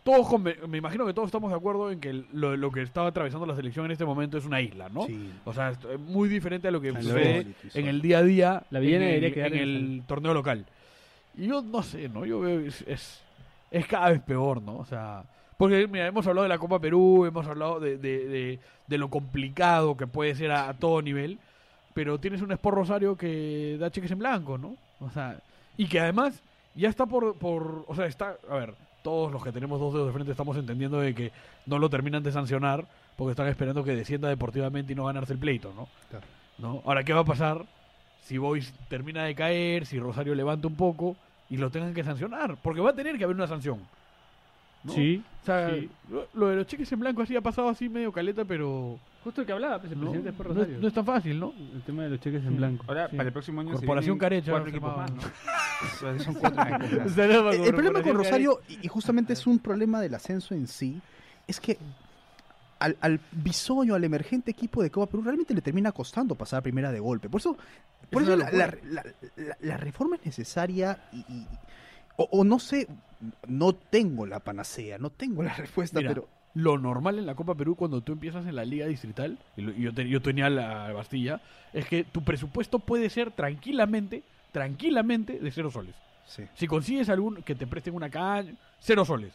[0.03, 2.81] todos, con- me, imagino que todos estamos de acuerdo en que el- lo, lo que
[2.81, 5.05] estaba atravesando la selección en este momento es una isla, ¿no?
[5.05, 5.31] Sí.
[5.45, 8.79] O sea, es muy diferente a lo que sucede en el día a día La
[8.79, 10.65] en, el, quedar en en el torneo local.
[11.37, 12.25] Y yo no sé, ¿no?
[12.25, 13.21] Yo veo es, es,
[13.71, 14.77] es cada vez peor, ¿no?
[14.77, 15.23] O sea,
[15.57, 19.09] porque mira, hemos hablado de la Copa Perú, hemos hablado de, de, de- de lo
[19.09, 21.39] complicado que puede ser a, a todo nivel,
[21.93, 24.75] pero tienes un Sport Rosario que da cheques en blanco, ¿no?
[24.99, 25.39] O sea,
[25.77, 26.41] y que además
[26.75, 30.07] ya está por, por o sea, está, a ver, todos los que tenemos dos dedos
[30.07, 31.31] de frente estamos entendiendo de que
[31.65, 32.85] no lo terminan de sancionar
[33.15, 35.87] porque están esperando que descienda deportivamente y no ganarse el pleito, ¿no?
[36.09, 36.25] Claro.
[36.57, 36.81] ¿No?
[36.85, 37.65] Ahora, ¿qué va a pasar
[38.23, 41.15] si Boys termina de caer, si Rosario levanta un poco
[41.49, 42.57] y lo tengan que sancionar?
[42.61, 43.79] Porque va a tener que haber una sanción.
[44.85, 44.93] ¿No?
[44.93, 45.23] Sí.
[45.41, 45.89] O sea, sí.
[46.09, 49.41] lo, lo de los cheques en blanco así ha pasado así medio caleta, pero Justo
[49.41, 50.77] el que hablaba, pues, el no, presidente no es, Rosario.
[50.79, 51.53] no es tan fácil, ¿no?
[51.73, 52.47] El tema de los cheques Sí.
[52.47, 52.85] en blanco.
[52.87, 53.15] Ahora, Sí.
[53.17, 54.69] para el próximo año Corporación Carecha, cuatro
[57.51, 60.99] El, el problema con Rosario, y, justamente es un problema del ascenso en sí,
[61.47, 61.77] es que
[62.79, 66.61] al, al bisoño, al emergente equipo de Copa Perú, realmente le termina costando pasar a
[66.61, 67.29] primera de golpe.
[67.29, 67.57] Por eso,
[68.11, 69.03] por Es eso la, la- la-
[69.37, 71.47] la- la reforma es necesaria y, y-
[72.17, 72.87] o, o no sé,
[73.47, 77.55] no tengo la panacea, no tengo la respuesta, Mira, pero lo normal en la Copa
[77.55, 81.41] Perú cuando tú empiezas en la liga distrital, y, yo, te- yo tenía la Bastilla,
[81.73, 84.23] es que tu presupuesto puede ser tranquilamente,
[84.53, 85.95] tranquilamente de cero soles.
[86.27, 86.43] sí.
[86.55, 89.33] Si consigues algún que te presten una caña, cero soles.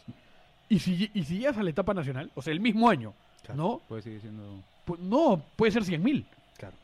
[0.67, 3.13] Y si, y si llegas a la etapa nacional, o sea, el mismo año,
[3.43, 3.57] Claro.
[3.61, 3.81] ¿no?
[3.87, 4.43] Puede seguir siendo.
[4.87, 6.25] Pu- no, puede ser 100 mil,
[6.57, 6.75] Claro.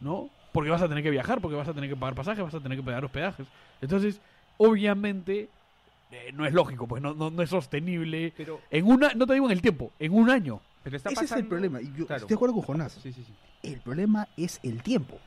[0.00, 0.28] ¿no?
[0.52, 2.60] Porque vas a tener que viajar, porque vas a tener que pagar pasajes, vas a
[2.60, 3.46] tener que pagar hospedajes.
[3.80, 4.20] Entonces,
[4.56, 5.48] obviamente,
[6.14, 8.32] eh, no es lógico, pues no, no, no es sostenible.
[8.36, 10.60] Pero, En una, no te digo en el tiempo, en un año.
[10.82, 11.80] pero está Ese es el pasando- problema.
[11.80, 12.16] Y yo Claro.
[12.16, 12.92] estoy de acuerdo con Jonás.
[13.02, 13.32] Sí, sí, sí.
[13.62, 15.18] El problema es el tiempo.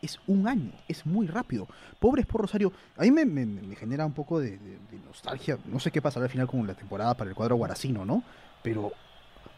[0.00, 1.68] Es un año, es muy rápido.
[2.00, 5.58] Pobres por Rosario, a mí me, me- me genera un poco de, de- de nostalgia.
[5.66, 8.24] No sé qué pasará al final con la temporada para el cuadro guaracino, ¿no?
[8.64, 8.92] Pero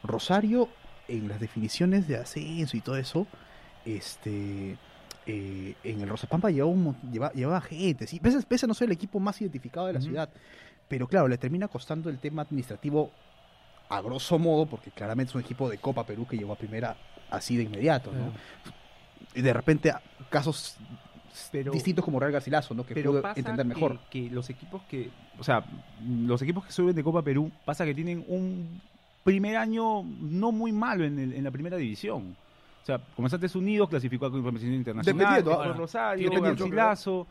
[0.03, 0.69] Rosario,
[1.09, 3.27] en las definiciones de ascenso y todo eso,
[3.85, 4.77] este
[5.27, 8.75] eh, en el Rosapampa llevaba, un mon- lleva- llevaba gente, sí, pese, pese a no
[8.75, 10.29] ser el equipo más identificado de la ciudad.
[10.89, 13.11] Pero claro, le termina costando el tema administrativo
[13.89, 16.97] a grosso modo, porque claramente es un equipo de Copa Perú que llegó a primera
[17.31, 18.33] así de inmediato, ¿no?
[19.35, 20.77] y de repente a- casos
[21.51, 22.85] Pero- distintos como Real Garcilaso, ¿no?
[22.87, 23.99] Que pero pudo pasa entender mejor.
[24.11, 25.65] Que, que los equipos que, o sea,
[26.07, 28.81] los equipos que suben de Copa Perú, pasa que tienen un
[29.25, 32.37] primer año no muy malo en, el- en la primera división.
[32.83, 36.31] O sea, Comerciantes Unidos clasificó a competición internacional, ahora, Rosario.
[36.41, 37.27] Garcilaso,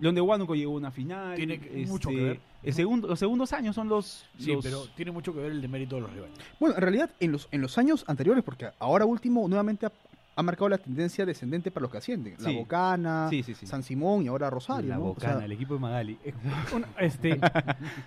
[0.00, 1.34] León de Huánuco llegó a una final.
[1.36, 2.40] Tiene que- este, mucho que ver.
[2.62, 4.26] el segundo, los segundos años son los...
[4.38, 6.36] Sí, los- pero tiene mucho que ver el demérito de los rivales.
[6.60, 9.92] Bueno, en realidad, en los, en los años anteriores, porque ahora último nuevamente ha,
[10.38, 12.34] ha marcado la tendencia descendente para los que ascienden.
[12.40, 12.50] La.
[12.50, 13.66] Bocana, Sí, sí, sí.
[13.66, 14.90] San Simón y ahora Rosario.
[14.90, 15.02] La ¿no?
[15.02, 16.18] O Bocana, sea, el equipo de Magali.
[16.74, 17.40] Una, este,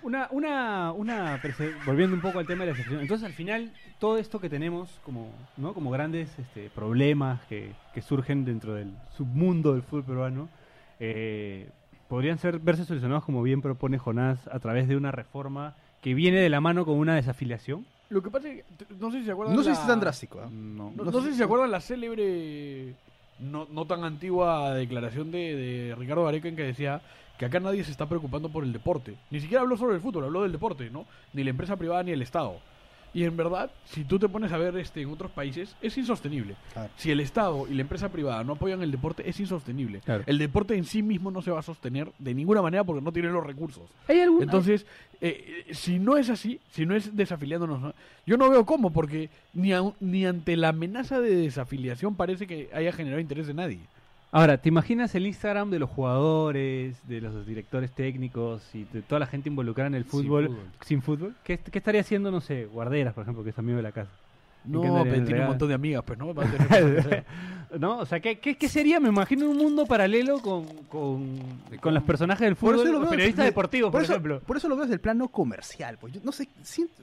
[0.04, 1.40] una, una, una
[1.84, 3.00] volviendo un poco al tema de la selección.
[3.00, 5.74] Entonces, al final, todo esto que tenemos como, ¿no?
[5.74, 10.48] como grandes este, problemas que, que surgen dentro del submundo del fútbol peruano,
[11.00, 11.68] eh,
[12.10, 16.40] podrían ser verse solucionados, como bien propone Jonás, a través de una reforma que viene
[16.40, 17.86] de la mano con una desafiliación.
[18.10, 19.86] Lo que pasa es que, no sé si se acuerdan no sé la- si es
[19.86, 20.40] tan drástico.
[20.40, 20.48] ¿ah?
[20.50, 20.90] No.
[20.96, 22.94] No, No no sé si- si se acuerdan la célebre,
[23.38, 27.00] no, no tan antigua declaración de, de Ricardo Gareca en que decía
[27.38, 29.14] que acá nadie se está preocupando por el deporte.
[29.30, 31.06] Ni siquiera habló sobre el fútbol, habló del deporte, ¿no?
[31.32, 32.56] Ni la empresa privada ni el Estado.
[33.12, 36.54] Y en verdad, si tú te pones a ver este en otros países, es insostenible.
[36.72, 36.90] Claro.
[36.96, 40.00] Si el Estado y la empresa privada no apoyan el deporte, es insostenible.
[40.04, 40.22] Claro.
[40.26, 43.10] El deporte en sí mismo no se va a sostener de ninguna manera porque no
[43.12, 43.82] tiene los recursos.
[44.06, 44.86] ¿Hay algún, Entonces,
[45.20, 47.94] eh, eh, si no es así, si no es desafiliándonos, ¿no?
[48.26, 52.70] yo no veo cómo, porque ni, au- ni ante la amenaza de desafiliación parece que
[52.72, 53.80] haya generado interés de nadie.
[54.32, 59.18] Ahora, ¿te imaginas el Instagram de los jugadores, de los directores técnicos y de toda
[59.18, 60.56] la gente involucrada en el Sin fútbol.
[60.82, 61.34] sin fútbol?
[61.42, 64.12] ¿Qué, qué estaría haciendo, no sé, Guarderas, por ejemplo, que es amigo de la casa?
[64.64, 66.34] ¿En No, pero en tiene un montón de amigas, pues, ¿no?
[66.34, 67.24] Va a tener.
[67.78, 67.98] ¿No?
[67.98, 68.98] O sea, ¿qué, qué, qué sería?
[68.98, 71.38] Me imagino un mundo paralelo con, con,
[71.80, 74.40] con los personajes del Por eso fútbol, lo veo- periodistas de- deportivos, por, eso, ejemplo.
[74.40, 75.96] Por eso lo veo desde el plano comercial.
[76.00, 76.94] Pues yo no sé, siento-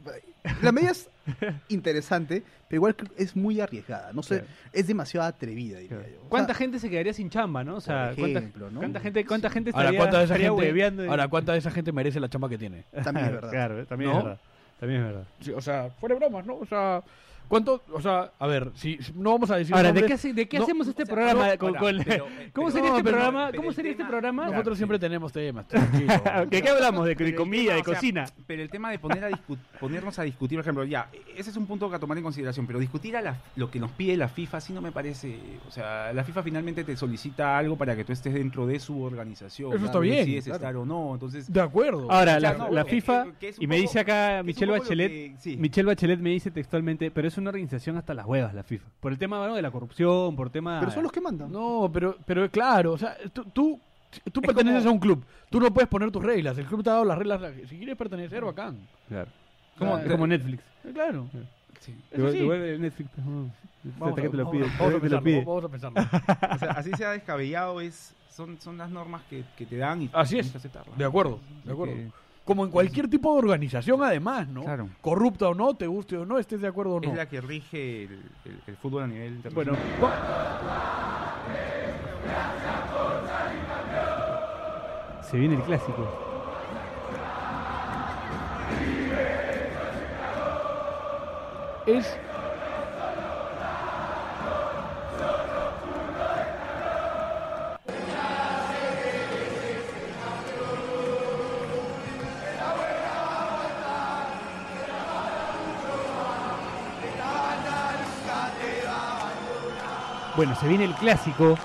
[0.62, 1.10] la medida es
[1.70, 4.12] interesante, pero igual es muy arriesgada.
[4.12, 4.54] No sé, Claro.
[4.74, 6.12] es demasiado atrevida, diría Claro.
[6.14, 6.26] yo.
[6.26, 7.78] O ¿Cuánta sea, gente se quedaría sin chamba, no?
[7.78, 8.80] O sea, Por ¿cuánta, ejemplo, ¿no?
[8.80, 11.52] cuánta gente, cuánta gente Ahora, estaría, ¿cuánta de esa estaría gente, hueveando y- ahora, ¿cuánta
[11.54, 12.84] de esa gente merece la chamba que tiene?
[13.06, 13.52] También es verdad.
[13.52, 14.18] Claro, también ¿No?
[14.18, 14.40] es verdad.
[14.82, 15.24] También es verdad.
[15.40, 16.56] Sí, o sea, fuera de bromas, ¿no?
[16.58, 17.02] O sea,
[17.48, 17.84] ¿cuánto?
[17.92, 20.58] O sea, a ver, si, no vamos a decir Ahora, ¿de qué, hace- de qué
[20.58, 21.48] no, hacemos este o sea, programa?
[21.50, 23.52] no, con- ahora, con- pero- eh, ¿Cómo pero- sería no, este pero- programa?
[23.56, 24.46] ¿Cómo sería este programa?
[24.50, 26.14] Nosotros siempre tenemos temas, tranquilo.
[26.50, 27.06] ¿De qué hablamos?
[27.08, 28.26] ¿De, de comida, tema, de o sea, cocina?
[28.46, 31.58] Pero el tema de poner a discu- ponernos a discutir, por ejemplo, ya, ese es
[31.58, 34.28] un punto a tomar en consideración, pero discutir a la- lo que nos pide la
[34.28, 35.38] FIFA sí no me parece,
[35.68, 39.02] o sea, la FIFA finalmente te solicita algo para que tú estés dentro de su
[39.02, 39.74] organización.
[39.74, 40.56] Eso está bien, Decides claro.
[40.58, 41.52] estar o no, entonces...
[41.52, 42.12] De acuerdo.
[42.12, 45.58] Ahora, la, que- FIFA, que- que un y me dice acá Michelle Bachelet, que-.
[45.58, 48.88] Michelle Bachelet me dice textualmente, pero es una organización hasta las huevas la FIFA.
[49.00, 49.56] Por el tema ¿no?
[49.56, 50.80] de la corrupción, por tema...
[50.80, 51.52] Pero son los que mandan.
[51.52, 53.80] No, pero, pero claro, o sea, tú, tú,
[54.32, 56.84] tú Es perteneces como- a un club, tú no puedes poner tus reglas, el club
[56.84, 58.80] te ha dado las reglas, si quieres pertenecer, bacán.
[59.08, 59.30] Claro.
[59.78, 60.64] Como- Como, como Netflix.
[60.86, 61.28] Eh, Claro.
[61.80, 61.96] Sí.
[62.80, 63.10] Netflix.
[63.18, 63.52] Vamos,
[64.10, 64.64] Hasta que te lo vamos- pide.
[64.78, 65.46] vamos a Te lo pensarlo, pide.
[65.46, 66.02] vamos a pensarlo.
[66.56, 70.10] O sea, así sea descabellado, es, son, son las normas que, que te dan y
[70.14, 70.52] Así tienes es.
[70.52, 70.98] que aceptarlas.
[70.98, 71.94] De acuerdo, de acuerdo.
[71.94, 72.10] que,
[72.48, 74.64] Como en cualquier tipo de organización, además, ¿no?
[74.64, 74.88] Claro.
[75.02, 77.10] Corrupta o no, te guste o no, estés de acuerdo o no.
[77.12, 78.12] Es la que rige el,
[78.46, 80.08] el- el fútbol a nivel Bueno, internacional.
[85.30, 86.08] se viene el clásico.
[91.86, 92.18] Es
[110.38, 111.58] Bueno, se viene el clásico.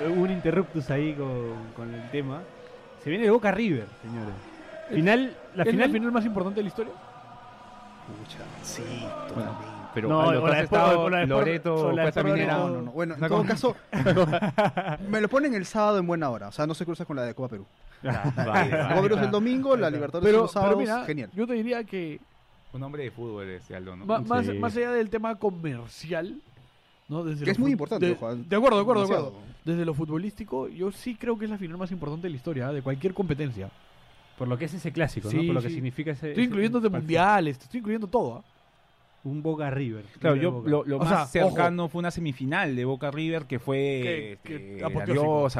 [0.00, 2.40] Eh, Hubo un interruptus ahí con, con el tema.
[3.04, 4.34] Se viene el Boca River, señores.
[4.90, 6.92] Final, la ¿es final, la final más importante de la historia.
[8.18, 8.82] Pucha, sí,
[9.28, 9.64] totalmente.
[9.92, 12.58] Pero No, lo que estado, Loreto, Cuesta Minera.
[12.58, 12.90] No, no, no.
[12.92, 13.76] Bueno, en todo caso,
[15.08, 16.48] me lo ponen el sábado en buena hora.
[16.48, 17.66] O sea, no se cruza con la de Copa Perú.
[18.04, 20.78] Ah, vale, Copa vale, Perú es el domingo, la Libertadores es Pero, los pero sábados.
[20.80, 21.30] mira, Genial.
[21.34, 22.20] yo te diría que
[22.72, 24.06] Un hombre de fútbol ese Aldo, ¿no?
[24.06, 24.52] ma- más, Sí.
[24.58, 26.40] más allá del tema comercial,
[27.10, 27.24] ¿no?
[27.24, 28.48] Desde Que lo es muy importante, de, Juan.
[28.48, 29.34] de acuerdo, de acuerdo, de acuerdo.
[29.64, 32.70] Desde lo futbolístico, yo sí creo que es la final más importante de la historia,
[32.70, 32.74] ¿eh?
[32.74, 33.68] de cualquier competencia.
[34.38, 35.38] Por lo que es ese clásico, ¿no?
[35.38, 36.30] Sí, Por lo que significa ese.
[36.30, 38.36] Estoy incluyendo de mundiales, te estoy incluyendo todo.
[38.38, 38.42] ¿ah?
[39.22, 40.02] Un Boca River.
[40.18, 40.70] Claro, yo Boca.
[40.86, 41.54] lo, más sea, ojo.
[41.54, 44.82] cercano fue una semifinal de Boca River que fue Que- este, que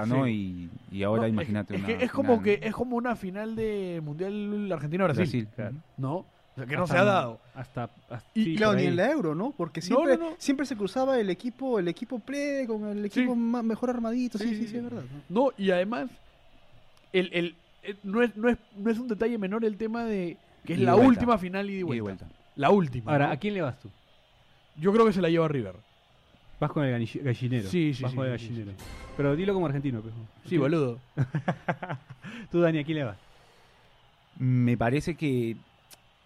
[0.06, 0.24] ¿no?
[0.24, 0.70] sí.
[0.90, 3.16] Y, y ahora No, es- imagínate es, una que es como que es como una
[3.16, 5.48] final de mundial Argentina-Brasil, Brasil.
[5.54, 5.74] Claro.
[5.98, 6.24] ¿no?
[6.52, 7.40] O sea, que no Hasta- se ha dado.
[7.54, 7.84] Hasta.
[8.10, 9.52] hasta Y sí, claro, ni en la Euro, ¿no?
[9.56, 10.36] Porque siempre, no, no.
[10.38, 13.38] siempre se cruzaba el equipo, el equipo plebe con el equipo Sí.
[13.38, 14.36] ma- mejor armadito.
[14.38, 15.02] Sí, Sí, sí, es verdad.
[15.28, 15.44] ¿no?
[15.44, 16.10] No, y además,
[17.12, 20.36] el, el, el- no, es, no, es, no es un detalle menor el tema de
[20.64, 21.08] que es y la vuelta.
[21.08, 22.02] última final y de vuelta.
[22.02, 22.26] vuelta.
[22.56, 23.12] La última.
[23.12, 23.32] Ahora, ¿no?
[23.32, 23.88] ¿a quién le vas tú?
[24.76, 25.76] Yo creo que se la lleva River.
[26.58, 27.70] Vas con el galli- gallinero.
[27.70, 28.72] Sí, sí, Vas sí, con el sí, gallinero.
[29.16, 30.16] Pero dilo como argentino, pejo.
[30.46, 30.98] Sí, boludo.
[32.50, 33.16] Tú, Dani, aquí le vas.
[34.38, 35.56] Me parece que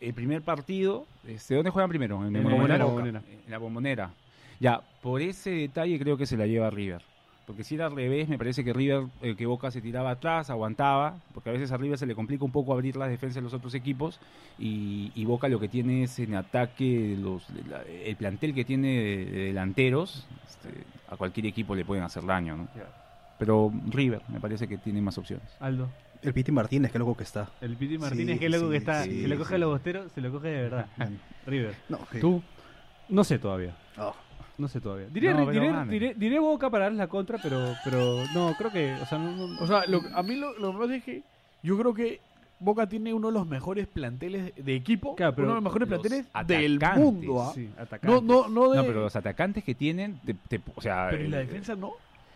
[0.01, 2.27] el primer partido, este, ¿dónde juegan primero?
[2.27, 2.43] En el
[2.85, 3.23] Bombonera.
[3.45, 4.11] En la bombonera.
[4.61, 7.03] Ya, por ese detalle creo que se la lleva River.
[7.47, 10.49] Porque si era al revés, me parece que River, eh, que Boca se tiraba atrás,
[10.49, 13.41] aguantaba, porque a veces a River se le complica un poco abrir las defensas de
[13.43, 14.19] los otros equipos,
[14.59, 18.89] y, y Boca lo que tiene es en ataque, los, la- el plantel que tiene
[18.99, 20.71] de, de delanteros, este,
[21.11, 22.69] a cualquier equipo le pueden hacer daño, ¿no?
[23.39, 25.45] Pero River me parece que tiene más opciones.
[25.61, 25.91] Aldo.
[26.25, 27.51] El Piti Martínez, qué loco que está.
[27.61, 29.05] El Piti Sí, Martínez, que loco que está.
[29.05, 29.55] sí, se lo coge sí.
[29.55, 30.87] a los bosteros, se lo coge de verdad.
[31.47, 31.75] River.
[31.89, 32.21] No, sí.
[32.21, 32.43] ¿Tú?
[33.09, 33.77] No sé todavía.
[33.99, 34.15] Oh.
[34.57, 35.09] No sé todavía.
[35.11, 38.95] Diré, No, diré, diré- diré Boca para darles la contra, pero, pero no, creo que,
[38.95, 41.23] o sea, no, no- O sea, lo- a mí lo, lo que pasa es que
[41.63, 42.21] yo creo que
[42.61, 45.89] Boca tiene uno de los mejores planteles de equipo, Claro, pero uno de los mejores
[45.89, 47.43] los planteles del mundo.
[47.43, 47.53] ¿ah?
[47.55, 47.69] sí,
[48.03, 48.77] No, no, no de.
[48.79, 51.09] No, pero los atacantes que tienen, te- te- o sea...
[51.11, 51.89] pero ¿y la defensa no.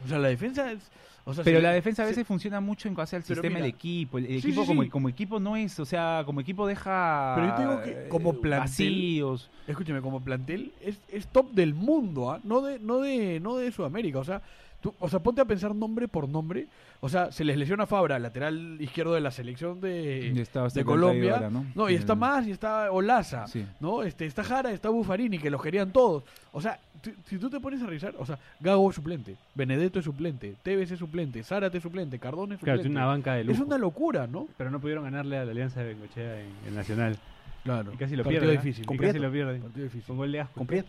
[0.05, 0.81] O sea, la defensa es.
[1.29, 3.49] O sea, Pero se- la defensa a se- veces funciona mucho en base al sistema
[3.57, 4.17] mira, del equipo.
[4.19, 4.89] El, el sí, equipo sí, como, sí.
[4.89, 8.31] como equipo no es, o sea, como equipo deja Pero yo te digo que como
[8.31, 9.51] eh, plantel- vacíos.
[9.67, 12.41] Escúchame, como plantel es, es top del mundo, ¿ah?
[12.45, 14.41] no de no de no de Sudamérica, o sea,
[14.81, 16.67] tú, o sea, ponte a pensar nombre por nombre,
[17.01, 20.81] o sea, se les lesiona Fabra, lateral izquierdo de la selección de, Y está bastante
[20.81, 23.65] de Colombia, ahora, no, y está El- más y está Olaza, Sí.
[23.81, 24.03] ¿no?
[24.03, 26.25] Este está Jara, está Buffarini que los querían todos.
[26.53, 26.79] O sea,
[27.27, 30.91] si tú te pones a revisar, o sea, Gago es suplente, Benedetto es suplente, Tevez
[30.91, 32.83] es suplente, Zárate es suplente, Cardón es Claro, suplente.
[32.83, 33.61] tiene una banca de lujo.
[33.63, 34.49] es una locura, ¿no?
[34.57, 37.17] Pero no pudieron ganarle a la Alianza de Bengochea en el Nacional.
[37.63, 37.93] Claro.
[37.93, 38.51] Y casi lo pierden.
[38.51, 38.53] ¿eh?
[38.55, 38.83] difícil.
[38.85, 39.61] Y Con casi lo pierden.
[39.63, 40.07] Partido difícil.
[40.07, 40.55] Con gol de asco.
[40.55, 40.89] Con Prieto.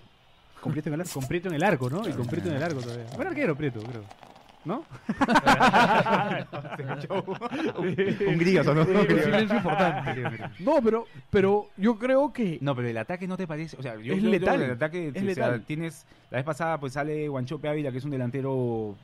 [0.62, 1.14] Con Prieto en el arco.
[1.14, 2.08] Con Prieto en el arco, ¿no?
[2.10, 3.06] Y con Prieto en el arco todavía.
[3.16, 4.04] Buen arquero, Prieto, creo.
[4.66, 4.84] ¿No?
[8.28, 8.86] Un grillo, sonó.
[8.86, 10.26] Silencio importante.
[10.60, 13.96] No, pero, pero yo creo que No, pero el ataque no te parece, o sea,
[13.96, 15.62] yo Es creo que letal, el ataque, es o sea, letal.
[15.66, 18.96] tienes, la vez pasada pues sale Guanchope Ávila, que es un delantero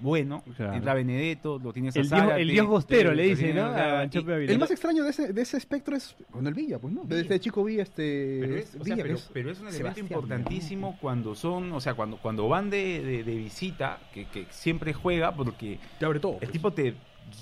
[0.00, 0.74] bueno, Claro.
[0.74, 3.62] entra Benedetto, lo tienes a El Zárate, el dios Gostero te- le te dice, tienes
[3.64, 3.70] ¿no?
[3.70, 4.02] a-.
[4.04, 7.02] El más extraño de ese, de ese espectro es el Villa, pues no.
[7.04, 8.38] Desde chico Villa, este.
[8.40, 11.72] Pero es, o sea, Villa, pero, es- pero es un elemento Sebastián, importantísimo cuando son,
[11.72, 16.04] o sea, cuando, cuando van de, de- de visita, que, que siempre juega, porque te
[16.06, 16.34] abre todo.
[16.34, 16.52] el pues.
[16.52, 16.94] tipo te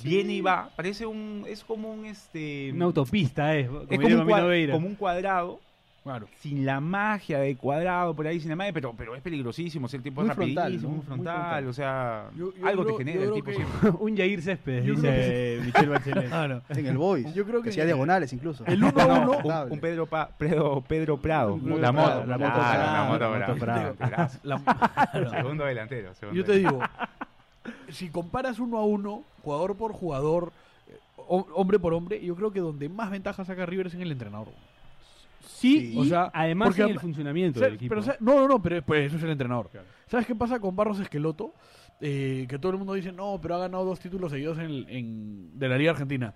[0.02, 3.68] viene y va, parece un, es como un este Una autopista, es.
[3.68, 5.60] Como, es un, como un cuadrado,
[6.06, 6.28] Claro.
[6.40, 9.88] sin la magia de cuadrado por ahí, sin la magia, pero, pero es peligrosísimo, o
[9.88, 10.96] sea, el tipo Muy es frontal, rapidísimo, ¿no?
[10.96, 11.66] muy Muy frontal, frontal.
[11.68, 14.94] o sea, Yo- yo algo creo- te genera el tipo que- un Jair Céspedes, Yo
[14.94, 16.28] dice Michelle Bachelet.
[16.28, 16.62] Claro.
[16.68, 17.34] En el Boys.
[17.34, 18.64] Yo creo que- hacía diagonales incluso.
[18.66, 19.38] El uno a uno.
[19.66, 23.48] un, un Pedro, Pa- Pedro, Pedro Prado, la moto, la moto Prado, la moto la
[23.48, 25.30] moto Prado.
[25.30, 26.14] Segundo delantero.
[26.14, 26.80] segundo Yo te digo,
[27.88, 30.52] si comparas uno a uno, jugador por jugador,
[30.88, 34.02] eh, ho- hombre por hombre, yo creo que donde más ventaja saca River es en
[34.02, 34.48] el entrenador.
[35.46, 37.72] Sí, o sea, además porque en el am- funcionamiento ¿Sabes?
[37.72, 37.88] del equipo.
[37.90, 38.20] Pero, ¿sabes?
[38.20, 39.70] no, no, no, pero pues, eso es el entrenador.
[40.08, 41.52] ¿Sabes qué pasa con Barros Esqueloto?
[42.00, 45.58] Eh, que todo el mundo dice, no, pero ha ganado dos títulos seguidos en, en-
[45.58, 46.34] de la Liga Argentina.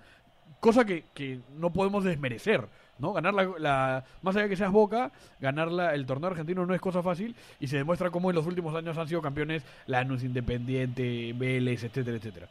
[0.58, 2.66] Cosa que, que no podemos desmerecer,
[2.98, 3.12] ¿no?
[3.12, 6.74] Ganar la, la- Más allá de que seas Boca, ganar la- el torneo argentino no
[6.74, 10.22] es cosa fácil y se demuestra cómo en los últimos años han sido campeones Lanús,
[10.24, 12.48] Independiente, Vélez, etcétera, etcétera.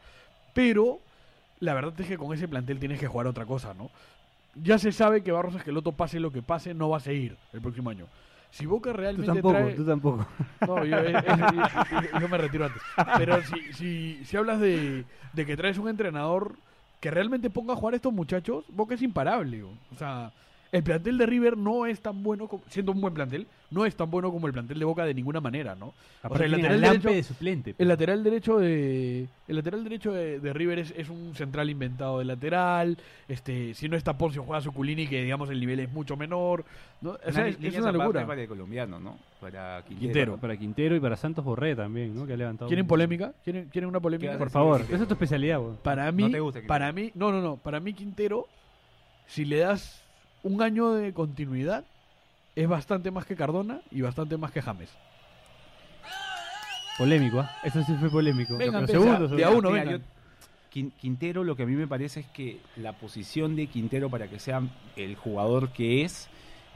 [0.54, 1.00] Pero
[1.60, 3.90] la verdad es que con ese plantel tienes que jugar otra cosa, ¿no?
[4.54, 7.60] Ya se sabe que Barros Esqueloto, pase lo que pase, no va a seguir el
[7.60, 8.06] próximo año.
[8.50, 9.74] Si Boca tú realmente tampoco, trae...
[9.74, 10.26] tú tampoco.
[10.66, 11.22] No, yo, eh, eh,
[12.12, 12.82] yo- yo me retiro antes.
[13.16, 16.56] Pero si, si, si hablas de, de que traes un entrenador
[16.98, 19.62] que realmente ponga a jugar a estos muchachos, Boca es imparable.
[19.62, 20.32] o sea,
[20.72, 23.94] el plantel de River no es tan bueno, como, siendo un buen plantel, no es
[23.96, 25.92] tan bueno como el plantel de Boca de ninguna manera, ¿no?
[26.22, 27.74] Aparte el tiene lateral derecho- de suplente.
[27.78, 32.20] El lateral derecho de el lateral derecho de, de River es, es un central inventado
[32.20, 32.96] de lateral.
[33.28, 36.64] Este, si no está Poncio juega Suculini que digamos el nivel es mucho menor.
[37.00, 37.10] ¿no?
[37.12, 38.26] O sea, Una es, una locura.
[38.26, 39.18] Para el colombiano, ¿no?
[39.40, 40.00] Para Quintero.
[40.00, 40.36] Quintero.
[40.36, 42.26] Para Quintero y para Santos Borré también, ¿no?
[42.26, 42.68] Que ha levantado.
[42.68, 43.32] ¿Quieren un- polémica?
[43.42, 44.32] ¿Quieren, quieren una polémica?
[44.32, 45.78] ¿Qué Por favor, esa es tu especialidad, weón.
[45.82, 48.46] Para mí, te gusta para mí, no, no, no, para mí Quintero,
[49.26, 49.99] si le das
[50.42, 51.84] un año de continuidad,
[52.56, 54.90] es bastante más que Cardona y bastante más que James.
[56.98, 57.50] Polémico, ¿ah?
[57.64, 58.56] Eso sí fue polémico.
[58.58, 59.98] Vengan, Pero pensa, segundo, de a uno, vengan.
[59.98, 60.04] yo-
[61.00, 64.38] Quintero, lo que a mí me parece es que la posición de Quintero para que
[64.38, 64.62] sea
[64.94, 66.28] el jugador que es,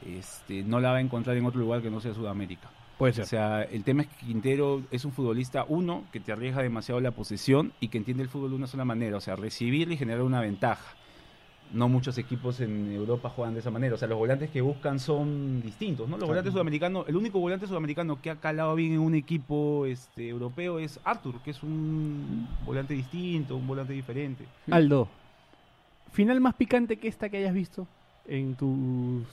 [0.04, 2.68] este, no la va a encontrar en otro lugar que no sea Sudamérica.
[2.98, 6.62] Puede O sea, el tema es que Quintero es un futbolista, uno, que te arriesga
[6.62, 9.90] demasiado la posesión y que entiende el fútbol de una sola manera, o sea, recibir
[9.92, 10.96] y generar una ventaja.
[11.74, 15.00] No muchos equipos en Europa juegan de esa manera, o sea, los volantes que buscan
[15.00, 16.16] son distintos, ¿no?
[16.16, 20.28] Los volantes sudamericanos, el único volante sudamericano que ha calado bien en un equipo este,
[20.28, 24.44] europeo es Arthur, que es un volante distinto, un volante diferente.
[24.70, 25.08] Aldo,
[26.12, 27.88] final más picante que esta que hayas visto
[28.26, 29.24] en tus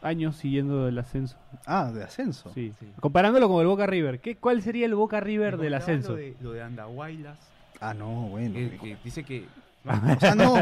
[0.00, 1.36] años siguiendo el ascenso.
[1.66, 2.52] Ah, de ascenso.
[2.54, 2.72] Sí.
[3.00, 4.20] Comparándolo con el Boca River.
[4.20, 6.10] ¿Qué, ¿Cuál sería el Boca River del ascenso?
[6.12, 7.38] Lo de, lo de Andahuaylas,
[7.80, 8.56] Ah, no, bueno.
[8.56, 9.44] eh, que dice que...
[9.84, 10.56] O sea, no,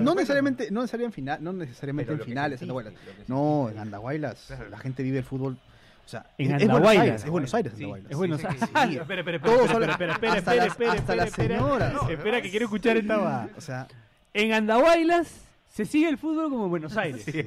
[0.00, 2.92] no, necesariamente, no necesariamente en final, no necesariamente en finales, Andahuaylas.
[3.26, 4.68] No, en Andahuaylas Claro.
[4.68, 5.56] la gente vive el fútbol,
[6.04, 7.02] o sea, En es, Buenos Andahuaylas.
[7.04, 8.10] Aires, es Buenos Aires, Sí, Andahuaylas.
[8.10, 8.36] Es bueno.
[8.36, 8.96] Dice que espera, sí.
[8.96, 11.92] espera, espera, espera, espera, espera, hasta espera, las- espera, hasta las espera, señoras.
[11.94, 13.48] espera, espera, que quiero escuchar esta va.
[13.56, 13.86] O sea,
[14.34, 15.28] En Andahuaylas
[15.72, 17.22] se sigue el fútbol como en Buenos Aires.
[17.24, 17.42] sí,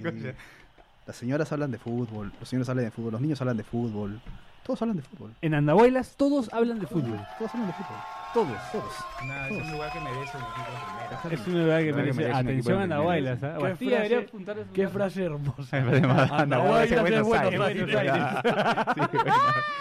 [1.05, 4.19] las señoras hablan de fútbol, los señores hablan de fútbol, los niños hablan de fútbol,
[4.63, 7.19] todos hablan de fútbol, En Andahuaylas todos hablan de fútbol.
[7.37, 7.97] todos hablan de fútbol,
[8.35, 8.57] Todos.
[8.71, 8.83] todos.
[9.25, 11.15] Nada, es un lugar que merece un equipo en primera.
[11.31, 13.43] Es que Lugar que merece un atención a en Andahuaylas.
[13.43, 13.57] ¿ah?
[13.59, 15.77] Bastilla debería apuntar a su Qué frase hermosa.
[16.37, 18.45] Andahuaylas Andahuaylas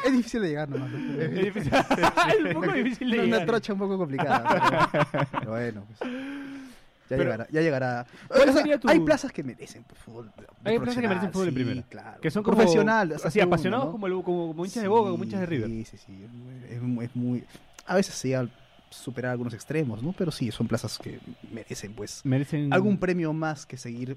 [0.04, 0.90] es difícil de llegar nomás.
[0.90, 1.20] ¿no?
[1.20, 3.46] Es difícil- es un poco difícil de Una, una llegar.
[3.48, 5.28] trocha un poco complicada.
[5.40, 8.06] Pero, bueno, pues, ya Pero- llegará, ya llegará.
[8.28, 10.30] ¿Cuál O sea, sería tu- Hay plazas que merecen pues, fútbol.
[10.62, 11.82] de Hay plazas que merecen fútbol en sí, primera.
[11.88, 12.20] claro.
[12.20, 13.92] Que son como profesional, hasta así, segundo, apasionados ¿no?
[13.92, 15.68] como, el- como, como hinchas de Boca, como hinchas de River.
[15.68, 16.24] Sí, sí, sí.
[16.70, 17.44] Es, es muy.
[17.86, 18.48] A veces se llega
[18.90, 20.12] superar algunos extremos, ¿no?
[20.12, 21.18] Pero sí, son plazas que
[21.50, 24.16] merecen, pues, Merecen algún premio más que seguir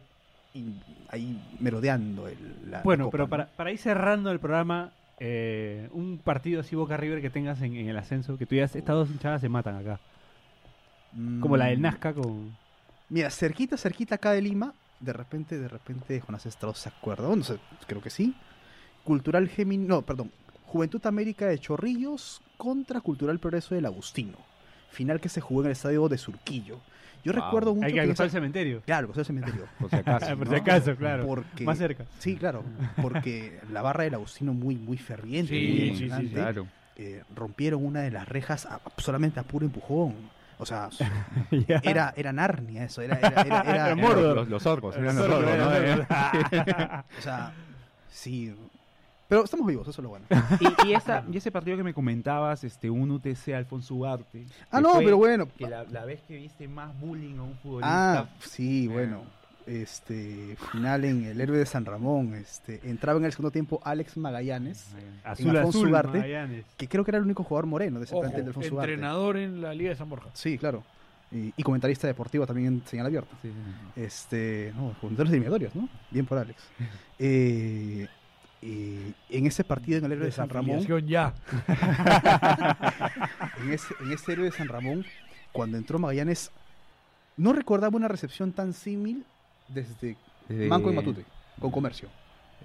[0.54, 2.38] in- ahí merodeando el,
[2.70, 3.30] la Bueno, copa, pero ¿no?
[3.30, 7.76] para, para ir cerrando el programa, eh, un partido así Boca River que tengas en,
[7.76, 10.00] en el ascenso, que tú digas, estas dos hinchadas se matan acá.
[11.40, 12.58] Como la del Mm, Nazca con...
[13.10, 17.34] Mira, cerquita, cerquita acá de Lima, de repente, de repente Jonás Estrados se acuerda.
[17.36, 17.58] No sé,
[17.88, 18.36] creo que sí.
[19.04, 20.32] Cultural Gemini, no, perdón.
[20.66, 24.38] Juventud América de Chorrillos contra Cultural Progreso del Agustino.
[24.92, 26.80] Final que se jugó en el estadio de Surquillo.
[27.24, 27.42] Yo Wow.
[27.44, 28.82] recuerdo mucho Hay que que esa- cementerio.
[28.86, 29.66] Claro, el cementerio.
[29.80, 30.38] Por si acaso.
[30.38, 31.26] Por si acaso, claro.
[31.28, 32.06] Porque, Más cerca.
[32.20, 32.64] Sí, claro.
[33.02, 35.54] Porque la barra del Agustino muy, muy ferviente.
[35.54, 36.68] Sí, muy sí, sí, emocionante, Claro.
[36.96, 40.16] eh, rompieron una de las rejas a- solamente a puro empujón.
[40.60, 40.90] O sea,
[41.84, 43.02] era, era Narnia eso.
[43.02, 44.36] Era, era, era- era- Era era- Mordor.
[44.38, 46.96] Los, los orcos, eran los orcos, ¿no?
[47.18, 47.52] O sea,
[48.10, 48.56] sí.
[49.28, 50.26] Pero estamos vivos, eso es lo bueno.
[50.86, 54.46] y, y esa, y ese partido que me comentabas, este, un UTC Alfonso Ugarte.
[54.72, 55.48] Ah, no, pero bueno.
[55.58, 58.20] Que la, la vez que viste más bullying a un futbolista.
[58.20, 59.24] Ah, sí, bueno.
[59.66, 62.34] Este, final en el héroe de San Ramón.
[62.36, 64.88] Este, entraba en el segundo tiempo Alex Magallanes,
[65.26, 66.20] Azul, Alfonso azul, Ugarte.
[66.20, 66.66] Magallanes.
[66.78, 68.94] que creo que era el único jugador moreno de ese Ojo, plantel de Alfonso Ugarte.
[68.94, 70.30] entrenador en la Liga de San Borja.
[70.34, 70.84] Sí, claro.
[71.30, 73.36] Y, y comentarista deportivo también en señal abierta.
[73.42, 75.90] Sí, sí, Este, no, jugadores eliminatorios, ¿no?
[76.12, 76.64] Bien por Alex.
[77.20, 78.08] Eh,
[78.62, 81.34] eh, en ese partido en el héroe de San Ramón, ya.
[83.64, 85.06] en ese, en ese héroe de San Ramón,
[85.52, 86.52] cuando entró Magallanes,
[87.36, 89.24] no recordaba una recepción tan símil
[89.68, 90.16] desde
[90.48, 91.26] Desde- Manco y Matute,
[91.60, 92.10] con comercio.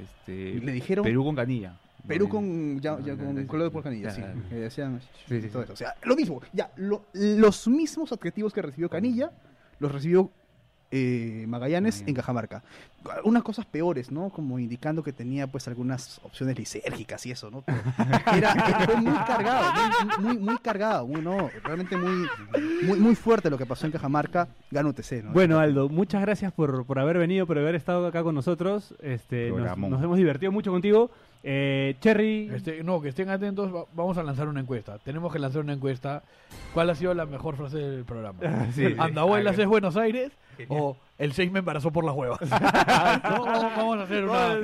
[0.01, 1.77] Este, Le dijeron Perú con Canilla.
[2.07, 4.21] Perú con, ya, con de sí, Porcanilla, sí.
[4.23, 4.41] claro.
[4.49, 5.65] que decían Sí, sí, todo sí.
[5.67, 5.73] eso.
[5.75, 9.31] O sea, lo mismo, ya, lo- los mismos adjetivos que recibió Canilla,
[9.79, 10.31] los recibió
[10.93, 12.15] eh, Magallanes en.
[12.15, 12.63] Cajamarca.
[13.25, 14.31] Unas cosas peores, ¿no?
[14.31, 17.63] Como indicando que tenía pues algunas opciones lisérgicas y eso, ¿no?
[17.63, 19.73] Pero era, fue muy cargado,
[20.21, 22.29] muy, muy, muy cargado, muy, no, realmente muy,
[22.85, 25.33] muy, muy fuerte lo que pasó en Cajamarca, gana UTC, ¿no?
[25.33, 28.95] Bueno, Aldo, muchas gracias por, por haber venido, por haber estado acá con nosotros.
[29.03, 31.11] Este, nos, hemos divertido mucho contigo.
[31.45, 34.99] Eh, Cherry, Este, no, que estén atentos, va- vamos a lanzar una encuesta.
[35.01, 36.23] Tenemos que lanzar una encuesta.
[36.73, 38.39] ¿Cuál ha sido la mejor frase del programa?
[38.73, 38.95] Sí, sí.
[38.97, 40.31] ¿Andahuelas es Buenos Aires
[40.69, 42.41] o el 6 me embarazó por las huevas?
[42.41, 44.55] No, vamos, a hacer una,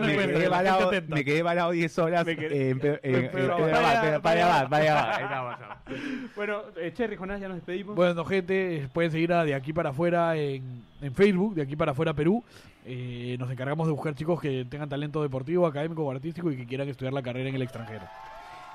[0.00, 1.24] Me encuesta.
[1.24, 2.26] quedé, varado 10 horas.
[2.26, 2.36] Ahí
[5.24, 5.76] estamos, estamos.
[6.36, 7.96] bueno, eh, Cherry, Jonás, ya nos despedimos.
[7.96, 11.92] Bueno, gente, pueden seguir a De Aquí para Afuera en, en Facebook, De Aquí para
[11.92, 12.44] Afuera Perú.
[12.90, 16.66] Eh, nos encargamos de buscar chicos que tengan talento deportivo, académico o artístico y que
[16.66, 18.06] quieran estudiar la carrera en el extranjero.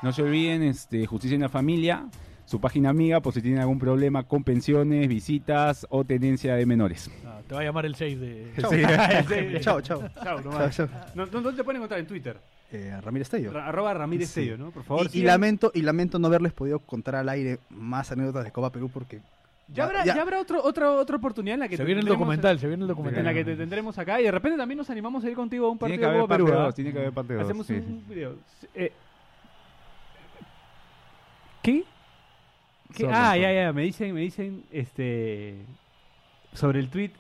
[0.04, 2.06] No se olviden, este, Justicia en la Familia,
[2.46, 7.10] su página amiga, por si tienen algún problema con pensiones, visitas o tenencia de menores.
[7.26, 8.52] Ah, te va a llamar el 6 de...
[9.62, 9.82] Chao.
[9.82, 9.90] Sí.
[10.44, 10.80] nomás.
[11.16, 12.38] No, no, ¿Dónde te pueden encontrar en Twitter?
[12.72, 13.52] Eh, Ramírez Tello.
[13.54, 14.42] Ra- arroba Ramírez Sí.
[14.42, 14.72] Tello, ¿no?
[14.72, 15.08] Por favor.
[15.14, 18.90] Y, lamento, y lamento no haberles podido contar al aire más anécdotas de Copa Perú
[18.92, 19.22] porque
[19.72, 22.08] Ya habrá, ya habrá otro, otro, otra oportunidad en la que Se te viene el
[22.08, 23.24] tendremos- documental, se viene el En documental.
[23.24, 25.70] la que te tendremos acá y de repente también nos animamos a ir contigo a
[25.70, 26.48] un partido de Copa Perú.
[26.52, 26.64] ¿ah?
[26.66, 27.44] 2, tiene que haber parte 2.
[27.44, 28.36] Hacemos un video.
[28.74, 28.92] Eh,
[31.62, 31.84] ¿Qué?
[33.12, 35.56] Ah, ya, ya, me dicen, me dicen, este,
[36.54, 37.12] sobre el tweet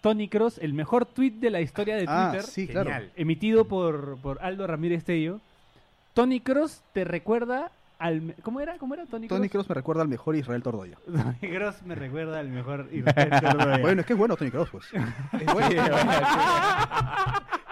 [0.00, 2.90] Tony Cross, el mejor tweet de la historia de Ah, Twitter, sí, claro.
[2.90, 3.12] Genial.
[3.16, 5.40] emitido por, por Aldo Ramírez Tello.
[6.14, 8.76] Tony Cross te recuerda al, me- ¿cómo era?
[8.78, 9.66] ¿Cómo era Tony, Tony Cross?
[9.66, 10.96] Cross me recuerda al mejor Israel Tordoya.
[11.06, 13.78] Tony Cross me recuerda al mejor Israel Tordoya.
[13.78, 14.86] Bueno, es que es bueno Tony Cross, pues.
[15.40, 15.82] Es bueno.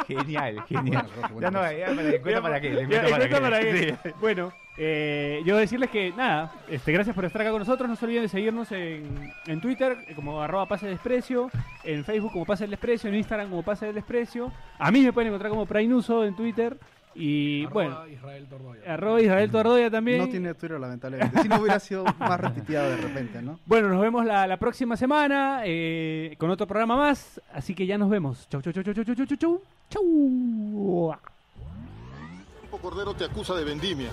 [0.07, 1.07] Genial, genial.
[1.33, 1.79] Bueno, Ya no, pues.
[1.79, 2.71] ya, ¿le cuento para qué?
[2.71, 3.41] ¿Le Ya, cuento ¿le para qué?
[3.41, 3.97] para qué?
[4.03, 4.11] Sí.
[4.21, 7.89] Bueno, eh, yo decirles que nada, este, gracias por estar acá con nosotros.
[7.89, 11.51] No se olviden de seguirnos en, en Twitter eh, como arroba pase de desprecio,
[11.85, 14.51] en Facebook como pase del desprecio, en Instagram como pase del desprecio.
[14.79, 16.77] A mí me pueden encontrar como Prainuso en Twitter.
[17.15, 18.81] Y Arroba bueno, Israel Tordoya.
[18.95, 20.17] arroba Israel Tordoya también.
[20.17, 21.43] No tiene Twitter, lamentablemente.
[21.43, 23.59] Si no hubiera sido más repitido de repente, ¿no?
[23.67, 27.39] Bueno, nos vemos la, la próxima semana eh, con otro programa más.
[27.53, 28.49] Así que ya nos vemos.
[28.49, 29.63] Chau, chau, chau, chau, chau, chau, chau, chau.
[29.91, 31.42] Chau.
[32.79, 34.11] Cordero te acusa de vendimia.